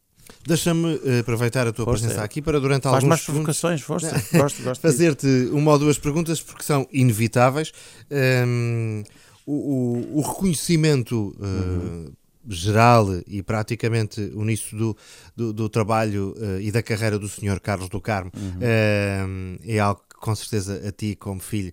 Deixa-me 0.46 0.94
uh, 0.94 1.20
aproveitar 1.20 1.66
a 1.66 1.72
tua 1.72 1.86
presença 1.86 2.22
aqui 2.22 2.40
para 2.40 2.60
durante 2.60 2.84
Faz 2.84 2.94
alguns 2.96 3.08
mais 3.08 3.24
provocações, 3.24 3.82
gosto, 4.32 4.62
gosto 4.62 4.80
fazer-te 4.80 5.26
uma 5.52 5.72
ou 5.72 5.78
duas 5.78 5.98
perguntas 5.98 6.40
porque 6.40 6.62
são 6.62 6.86
inevitáveis. 6.92 7.72
Um, 8.10 9.02
o, 9.44 9.52
o, 9.52 10.18
o, 10.18 10.20
reconhecimento 10.22 11.36
uh, 11.38 11.44
uhum 11.44 12.12
geral 12.48 13.06
e 13.26 13.42
praticamente 13.42 14.20
uníssono 14.34 14.78
do, 14.78 14.96
do, 15.36 15.52
do 15.52 15.68
trabalho 15.68 16.34
uh, 16.36 16.60
e 16.60 16.70
da 16.70 16.82
carreira 16.82 17.18
do 17.18 17.28
Sr. 17.28 17.60
Carlos 17.60 17.88
do 17.88 18.00
Carmo 18.00 18.30
uhum. 18.36 18.58
uh, 18.58 19.58
é 19.64 19.78
algo 19.78 20.02
com 20.18 20.34
certeza 20.34 20.82
a 20.86 20.92
ti 20.92 21.16
como 21.16 21.40
filho 21.40 21.72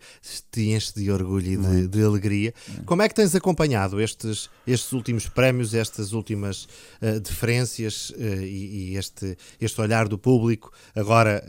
te 0.52 0.70
enche 0.70 0.94
de 0.96 1.12
orgulho 1.12 1.48
e 1.48 1.58
de, 1.58 1.88
de 1.88 2.04
alegria. 2.04 2.54
Uhum. 2.70 2.84
Como 2.86 3.02
é 3.02 3.10
que 3.10 3.16
tens 3.16 3.36
acompanhado 3.36 4.00
estes, 4.02 4.50
estes 4.66 4.92
últimos 4.92 5.28
prémios, 5.28 5.74
estas 5.74 6.14
últimas 6.14 6.68
uh, 7.02 7.20
deferências 7.20 8.12
e, 8.18 8.92
e, 8.94 8.98
este, 8.98 9.38
este 9.60 9.82
olhar 9.82 10.08
do 10.08 10.18
público 10.18 10.72
agora 10.96 11.44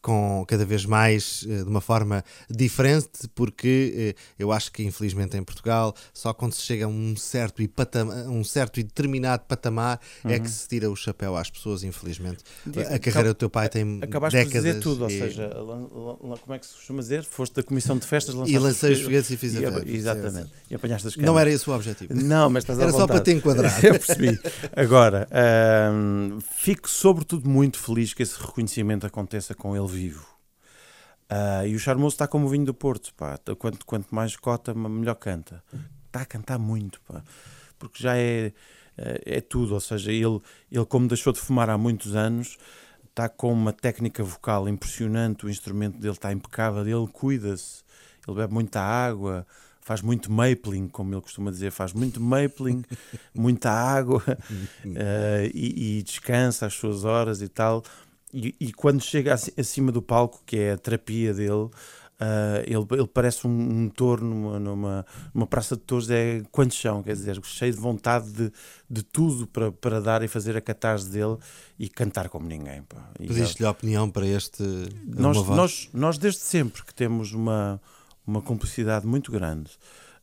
com 0.00 0.44
cada 0.46 0.64
vez 0.64 0.84
mais 0.84 1.44
de 1.46 1.62
uma 1.62 1.80
forma 1.80 2.24
diferente 2.50 3.08
porque 3.34 4.14
eu 4.38 4.52
acho 4.52 4.70
que 4.72 4.82
infelizmente 4.82 5.36
em 5.36 5.42
Portugal 5.42 5.94
só 6.12 6.32
quando 6.32 6.52
se 6.52 6.62
chega 6.62 6.84
a 6.84 6.88
um 6.88 7.16
certo 7.16 7.62
e 7.62 7.68
patamar, 7.68 8.28
um 8.28 8.44
certo 8.44 8.80
e 8.80 8.82
determinado 8.82 9.44
patamar 9.46 10.00
uhum. 10.24 10.30
é 10.30 10.34
que 10.38 10.46
uhum. 10.46 10.52
se 10.52 10.68
tira 10.68 10.90
o 10.90 10.96
chapéu 10.96 11.36
às 11.36 11.50
pessoas, 11.50 11.82
infelizmente. 11.82 12.44
A 12.90 12.98
carreira 12.98 13.28
do 13.28 13.34
teu 13.34 13.50
pai 13.50 13.68
tem 13.68 14.00
Acabaste 14.02 14.38
décadas. 14.38 14.62
de 14.62 14.68
dizer 14.68 14.80
tudo, 14.82 15.04
ou 15.04 15.10
seja, 15.10 15.50
como 16.38 16.54
é 16.54 16.58
que 16.58 16.66
se 16.66 16.74
costuma 16.74 17.00
dizer? 17.00 17.24
Foste 17.24 17.54
da 17.54 17.62
comissão 17.62 17.98
de 17.98 18.06
festas, 18.06 18.34
e 18.46 18.58
lancei 18.58 18.92
os 18.92 19.02
foguetes 19.02 19.30
e 19.30 19.36
fiz 19.36 19.56
a 19.56 19.60
festa. 19.60 19.88
Exatamente. 19.88 20.50
E 20.70 20.74
apanhaste 20.74 21.08
as 21.08 21.16
Não 21.16 21.38
era 21.38 21.50
esse 21.50 21.68
o 21.68 21.74
objetivo. 21.74 22.14
Não, 22.14 22.50
mas 22.50 22.64
estás 22.64 22.78
Era 22.78 22.90
só 22.90 23.06
para 23.06 23.20
te 23.20 23.32
enquadrar. 23.32 23.72
Eu 23.84 23.92
percebi. 23.92 24.38
Agora, 24.74 25.28
hum, 25.92 26.38
fico 26.40 26.88
sobretudo 26.88 27.48
muito 27.48 27.78
feliz 27.78 28.14
que 28.14 28.22
esse 28.22 28.38
reconhecimento 28.40 29.06
aconteça 29.06 29.54
com 29.54 29.76
ele 29.76 29.88
vivo. 29.88 30.26
Uh, 31.30 31.66
e 31.66 31.74
o 31.74 31.78
Charmoso 31.78 32.14
está 32.14 32.26
como 32.26 32.46
o 32.46 32.48
vinho 32.48 32.64
do 32.64 32.74
Porto, 32.74 33.12
pá. 33.14 33.38
Quanto, 33.58 33.84
quanto 33.84 34.14
mais 34.14 34.36
cota, 34.36 34.74
melhor 34.74 35.14
canta. 35.16 35.62
Está 36.06 36.22
a 36.22 36.26
cantar 36.26 36.58
muito, 36.58 37.00
pá 37.02 37.22
porque 37.84 38.02
já 38.02 38.16
é, 38.16 38.52
é, 38.96 39.22
é 39.36 39.40
tudo. 39.40 39.74
Ou 39.74 39.80
seja, 39.80 40.10
ele, 40.10 40.40
ele, 40.70 40.86
como 40.86 41.06
deixou 41.06 41.32
de 41.32 41.40
fumar 41.40 41.68
há 41.68 41.76
muitos 41.76 42.16
anos, 42.16 42.56
está 43.14 43.28
com 43.28 43.52
uma 43.52 43.72
técnica 43.72 44.24
vocal 44.24 44.68
impressionante, 44.68 45.46
o 45.46 45.48
instrumento 45.48 45.98
dele 45.98 46.14
está 46.14 46.32
impecável, 46.32 46.82
ele 46.82 47.08
cuida-se, 47.12 47.84
ele 48.26 48.36
bebe 48.36 48.52
muita 48.52 48.80
água, 48.80 49.46
faz 49.80 50.02
muito 50.02 50.32
mapling, 50.32 50.88
como 50.88 51.14
ele 51.14 51.20
costuma 51.20 51.52
dizer, 51.52 51.70
faz 51.70 51.92
muito 51.92 52.20
mapling, 52.20 52.82
muita 53.32 53.70
água 53.70 54.20
uh, 54.28 55.50
e, 55.54 55.98
e, 55.98 56.02
descansa 56.02 56.66
as 56.66 56.74
suas 56.74 57.04
horas 57.04 57.40
e 57.40 57.48
tal. 57.48 57.84
E, 58.32 58.52
e, 58.58 58.72
quando 58.72 59.00
chega 59.00 59.32
acima 59.32 59.92
do 59.92 60.02
palco, 60.02 60.42
que 60.44 60.56
é 60.56 60.72
a 60.72 60.76
terapia 60.78 61.32
dele, 61.32 61.70
Uh, 62.14 62.62
ele, 62.64 63.00
ele, 63.00 63.08
parece 63.08 63.44
um, 63.44 63.50
um 63.50 63.88
touro 63.88 64.24
numa, 64.24 64.60
numa, 64.60 65.06
numa, 65.34 65.46
praça 65.48 65.74
de 65.74 65.82
touros, 65.82 66.08
é 66.08 66.42
quantos 66.52 66.80
são, 66.80 67.02
quer 67.02 67.12
dizer, 67.12 67.40
cheio 67.44 67.72
de 67.72 67.80
vontade 67.80 68.30
de, 68.30 68.52
de 68.88 69.02
tudo 69.02 69.48
para, 69.48 69.72
para 69.72 70.00
dar 70.00 70.22
e 70.22 70.28
fazer 70.28 70.56
a 70.56 70.60
catarse 70.60 71.10
dele 71.10 71.36
e 71.76 71.88
cantar 71.88 72.28
como 72.28 72.46
ninguém. 72.46 72.84
Pediste-lhe 73.18 73.66
a 73.66 73.70
opinião 73.70 74.08
para 74.08 74.26
este. 74.26 74.62
Nós, 75.04 75.44
nós, 75.48 75.88
nós, 75.92 76.16
desde 76.16 76.40
sempre 76.40 76.84
que 76.84 76.94
temos 76.94 77.32
uma, 77.32 77.80
uma 78.24 78.40
complicidade 78.40 79.06
muito 79.06 79.32
grande. 79.32 79.72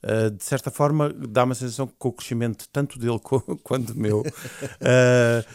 Uh, 0.04 0.32
de 0.32 0.44
certa 0.44 0.72
forma, 0.72 1.10
dá 1.10 1.44
uma 1.44 1.54
sensação 1.54 1.86
que 1.86 1.94
com 1.98 2.10
o 2.10 2.14
crescimento 2.14 2.68
tanto 2.72 2.98
dele 2.98 3.20
quanto 3.64 3.96
meu, 3.96 4.22
uh, 4.22 5.46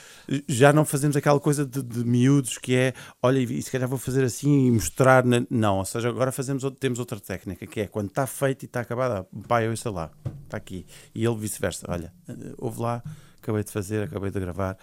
já 0.48 0.72
não 0.72 0.85
fazemos 0.85 1.16
aquela 1.16 1.40
coisa 1.40 1.66
de, 1.66 1.82
de 1.82 2.04
miúdos 2.04 2.59
que 2.59 2.74
é, 2.74 2.94
olha, 3.22 3.38
e 3.38 3.62
se 3.62 3.70
calhar 3.70 3.88
vou 3.88 3.98
fazer 3.98 4.24
assim 4.24 4.66
e 4.66 4.70
mostrar. 4.70 5.24
Na... 5.24 5.44
Não, 5.50 5.78
ou 5.78 5.85
seja, 5.85 6.09
agora 6.09 6.30
fazemos, 6.30 6.64
temos 6.78 6.98
outra 6.98 7.18
técnica 7.18 7.66
que 7.66 7.80
é 7.80 7.87
quando 7.87 8.09
está 8.09 8.26
feito 8.26 8.62
e 8.62 8.66
está 8.66 8.80
acabado, 8.80 9.26
pai, 9.48 9.66
eu 9.66 9.76
sei 9.76 9.90
lá, 9.90 10.11
está 10.44 10.56
aqui. 10.56 10.87
E 11.14 11.24
ele 11.24 11.37
vice-versa, 11.37 11.87
olha, 11.88 12.12
houve 12.59 12.80
lá, 12.80 13.02
acabei 13.42 13.62
de 13.62 13.70
fazer, 13.70 14.02
acabei 14.02 14.30
de 14.30 14.40
gravar. 14.40 14.76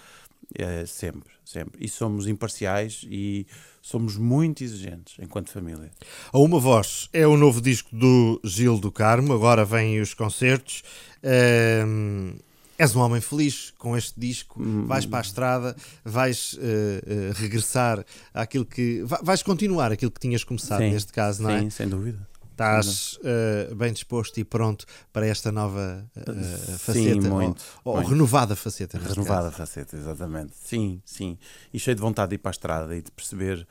É, 0.58 0.86
sempre, 0.86 1.32
sempre. 1.44 1.84
E 1.84 1.89
somos 1.89 2.28
imparciais 2.28 3.06
e 3.10 3.48
somos 3.82 4.18
muito 4.18 4.63
exigentes 4.63 5.16
enquanto 5.20 5.50
família. 5.50 5.92
A 6.32 6.38
Uma 6.39 6.60
Voz 6.60 7.10
é 7.12 7.26
o 7.26 7.36
novo 7.36 7.60
disco 7.62 7.96
do 7.96 8.39
Gil 8.44 8.78
do 8.78 8.92
Carmo, 8.92 9.34
agora 9.34 9.66
vêm 9.66 10.00
os 10.00 10.13
concertos. 10.13 10.84
Ehm, 11.24 12.36
és 12.78 12.96
um 12.96 13.00
homem 13.02 13.22
feliz 13.22 13.72
com 13.78 13.96
este 13.96 14.20
disco, 14.20 14.62
vais 14.86 15.06
para 15.06 15.20
a 15.20 15.22
estrada, 15.22 15.76
vais 16.04 16.54
uh, 16.54 16.58
uh, 16.58 17.34
regressar 17.36 18.04
àquilo 18.34 18.66
que. 18.66 19.04
vais 19.22 19.44
continuar 19.44 19.92
aquilo 19.92 20.12
que 20.12 20.20
tinhas 20.20 20.44
começado 20.44 20.80
sim, 20.80 20.92
neste 20.92 21.13
caso, 21.13 21.44
não 21.44 21.50
sim, 21.50 21.56
é? 21.56 21.60
Sim, 21.62 21.70
sem 21.70 21.88
dúvida. 21.88 22.33
Estás 22.54 23.18
uh, 23.18 23.74
bem 23.74 23.92
disposto 23.92 24.38
e 24.38 24.44
pronto 24.44 24.86
para 25.12 25.26
esta 25.26 25.52
nova 25.52 26.08
uh, 26.16 26.78
faceta? 26.78 27.22
Sim, 27.22 27.28
muito. 27.28 27.63
Ou, 27.84 27.96
ou 27.96 28.04
renovada 28.04 28.56
faceta? 28.56 29.00
Renovada 29.00 29.46
caso. 29.46 29.58
faceta, 29.58 29.98
exatamente. 29.98 30.54
Sim, 30.56 31.02
sim. 31.04 31.36
E 31.74 31.80
cheio 31.80 31.96
de 31.96 32.02
vontade 32.02 32.30
de 32.30 32.36
ir 32.36 32.38
para 32.38 32.52
a 32.52 32.54
estrada 32.54 32.96
e 32.96 33.02
de 33.02 33.10
perceber 33.10 33.68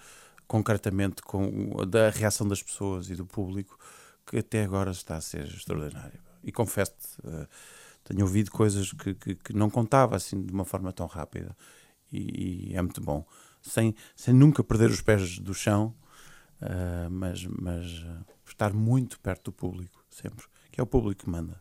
concretamente 0.48 1.22
com 1.22 1.76
da 1.86 2.10
reação 2.10 2.46
das 2.46 2.60
pessoas 2.60 3.08
e 3.08 3.14
do 3.14 3.24
público 3.24 3.78
que 4.26 4.38
até 4.38 4.64
agora 4.64 4.90
está 4.90 5.14
a 5.14 5.20
ser 5.20 5.44
extraordinário. 5.44 6.18
E 6.42 6.50
confesso-te, 6.50 7.20
uh, 7.24 7.46
tenho 8.02 8.22
ouvido 8.22 8.50
coisas 8.50 8.92
que, 8.92 9.14
que, 9.14 9.36
que, 9.36 9.52
não 9.52 9.70
contava 9.70 10.16
assim 10.16 10.42
de 10.42 10.52
uma 10.52 10.64
forma 10.64 10.92
tão 10.92 11.06
rápida 11.06 11.56
e, 12.12 12.72
e, 12.72 12.76
é 12.76 12.82
muito 12.82 13.00
bom. 13.00 13.24
Sem, 13.62 13.94
sem 14.16 14.34
nunca 14.34 14.64
perder 14.64 14.90
os 14.90 15.00
pés 15.00 15.38
do 15.38 15.54
chão, 15.54 15.94
mas, 17.10 17.44
mas 17.44 18.04
estar 18.52 18.72
muito 18.72 19.18
perto 19.20 19.46
do 19.46 19.52
público, 19.52 20.04
sempre. 20.10 20.46
Que 20.70 20.80
é 20.80 20.82
o 20.82 20.86
público 20.86 21.24
que 21.24 21.30
manda. 21.30 21.60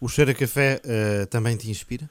O 0.00 0.08
cheiro 0.08 0.30
a 0.30 0.34
café 0.34 0.80
também 1.30 1.56
te 1.56 1.70
inspira? 1.70 2.10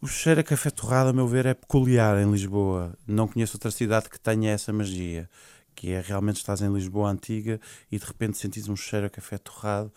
O 0.00 0.08
cheiro 0.08 0.40
a 0.40 0.42
café 0.42 0.68
torrado, 0.68 1.10
a 1.10 1.12
meu 1.12 1.28
ver, 1.28 1.46
é 1.46 1.54
peculiar 1.54 2.18
em 2.18 2.28
Lisboa. 2.28 2.92
Não 3.06 3.28
conheço 3.28 3.56
outra 3.56 3.70
cidade 3.70 4.10
que 4.10 4.18
tenha 4.18 4.50
essa 4.50 4.72
magia. 4.72 5.30
Que 5.76 5.92
é 5.92 6.00
realmente 6.00 6.38
estás 6.38 6.60
em 6.60 6.72
Lisboa 6.72 7.08
antiga 7.08 7.60
e 7.90 7.98
de 7.98 8.04
repente 8.04 8.36
sentes 8.36 8.68
um 8.68 8.74
cheiro 8.74 9.06
a 9.06 9.10
café 9.10 9.38
torrado 9.38 9.92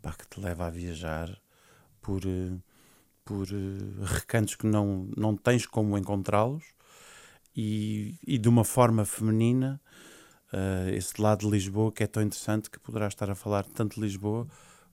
pá, 0.00 0.12
que 0.12 0.26
te 0.28 0.40
leva 0.40 0.66
a 0.66 0.70
viajar 0.70 1.36
por, 2.00 2.24
eh, 2.24 2.56
por 3.24 3.48
eh, 3.48 4.04
recantos 4.04 4.54
que 4.54 4.66
não, 4.66 5.10
não 5.16 5.36
tens 5.36 5.66
como 5.66 5.98
encontrá-los 5.98 6.64
e, 7.54 8.16
e 8.24 8.38
de 8.38 8.48
uma 8.48 8.64
forma 8.64 9.04
feminina. 9.04 9.80
Uh, 10.52 10.88
esse 10.94 11.20
lado 11.20 11.40
de 11.40 11.50
Lisboa 11.50 11.92
que 11.92 12.02
é 12.02 12.06
tão 12.06 12.22
interessante 12.22 12.70
que 12.70 12.80
poderá 12.80 13.06
estar 13.06 13.30
a 13.30 13.34
falar 13.34 13.64
tanto 13.64 13.96
de 13.96 14.00
Lisboa 14.00 14.46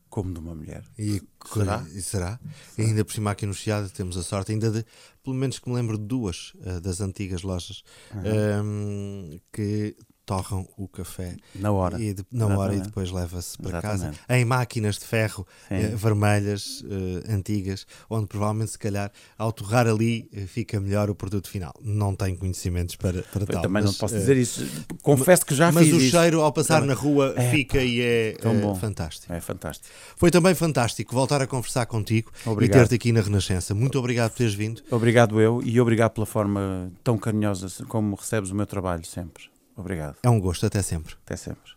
como 0.10 0.34
de 0.34 0.39
uma 0.39 0.56
mulher. 0.56 0.84
E 0.98 1.22
será? 1.46 1.86
E 1.94 2.02
será? 2.02 2.39
E 2.78 2.82
ainda 2.82 3.04
por 3.04 3.13
cima 3.13 3.32
aqui 3.32 3.46
no 3.46 3.54
Chiado 3.54 3.89
temos 3.89 4.18
a 4.18 4.24
sorte 4.24 4.52
ainda 4.52 4.72
de, 4.72 4.86
pelo 5.24 5.36
menos 5.36 5.60
que 5.60 5.70
me 5.70 5.76
lembro 5.76 5.98
de 5.98 6.06
duas 6.06 6.54
uh, 6.56 6.80
das 6.80 7.02
antigas 7.02 7.41
lojas 7.41 7.84
uhum. 8.13 8.22
um, 8.22 9.32
ehm, 9.34 9.39
que 9.52 9.96
torram 10.26 10.68
o 10.78 10.88
café 10.88 11.36
na 11.54 11.72
hora, 11.72 12.02
e 12.02 12.14
de, 12.14 12.26
na 12.32 12.48
hora 12.48 12.76
e 12.76 12.80
depois 12.80 13.12
leva-se 13.12 13.58
para 13.58 13.78
Exatamente. 13.78 14.20
casa 14.20 14.36
em 14.38 14.44
máquinas 14.44 14.98
de 14.98 15.06
ferro 15.06 15.46
eh, 15.70 15.94
vermelhas 15.96 16.84
eh, 16.90 17.32
antigas, 17.32 17.86
onde 18.10 18.28
provavelmente 18.28 18.72
se 18.72 18.80
calhar 18.80 19.12
ao 19.38 19.52
torrar 19.52 19.88
ali 19.88 20.28
eh, 20.34 20.46
fica 20.48 20.80
melhor 20.80 21.10
o 21.10 21.16
produto 21.16 21.50
final. 21.50 21.74
Não 21.82 22.16
tenho 22.16 22.38
conhecimentos 22.38 22.96
para, 22.96 23.22
para 23.24 23.46
tal. 23.46 23.62
Também 23.62 23.84
mas, 23.84 23.86
não 23.86 23.94
posso 23.94 24.16
dizer 24.16 24.36
isso. 24.38 24.66
Confesso 25.02 25.46
que 25.46 25.54
já 25.54 25.72
mas 25.72 25.86
fiz 25.86 25.94
Mas 25.94 26.02
o 26.02 26.06
isso. 26.06 26.18
cheiro 26.18 26.42
ao 26.42 26.52
passar 26.52 26.82
na 26.82 26.94
rua 26.94 27.34
é, 27.38 27.52
fica 27.52 27.82
e 27.82 28.02
é, 28.02 28.30
é 28.32 28.76
fantástico. 28.76 29.32
É 29.32 29.40
fantástico. 29.40 29.94
Foi 30.16 30.32
também 30.32 30.56
fantástico 30.56 31.14
voltar 31.14 31.42
a 31.42 31.48
conversar 31.48 31.86
contigo 31.86 32.32
obrigado. 32.46 32.78
e 32.78 32.82
ter-te 32.82 32.96
aqui 32.96 33.12
na 33.12 33.22
Renascença. 33.22 33.76
Muito 33.76 34.00
obrigado 34.00 34.32
por 34.32 34.38
teres 34.38 34.54
vindo. 34.54 34.82
Obrigado 34.90 35.40
eu 35.40 35.62
e 35.64 35.80
obrigado 35.80 36.12
pela 36.12 36.26
forma 36.26 36.92
tão 37.04 37.18
carinhosa 37.18 37.68
como 37.88 38.16
recebes 38.16 38.52
o 38.52 38.56
meu 38.56 38.66
trabalho 38.66 39.06
sempre. 39.06 39.55
Obrigado. 39.76 40.18
É 40.24 40.30
um 40.30 40.40
gosto, 40.40 40.66
até 40.66 40.82
sempre. 40.82 41.16
Até 41.26 41.36
sempre. 41.36 41.72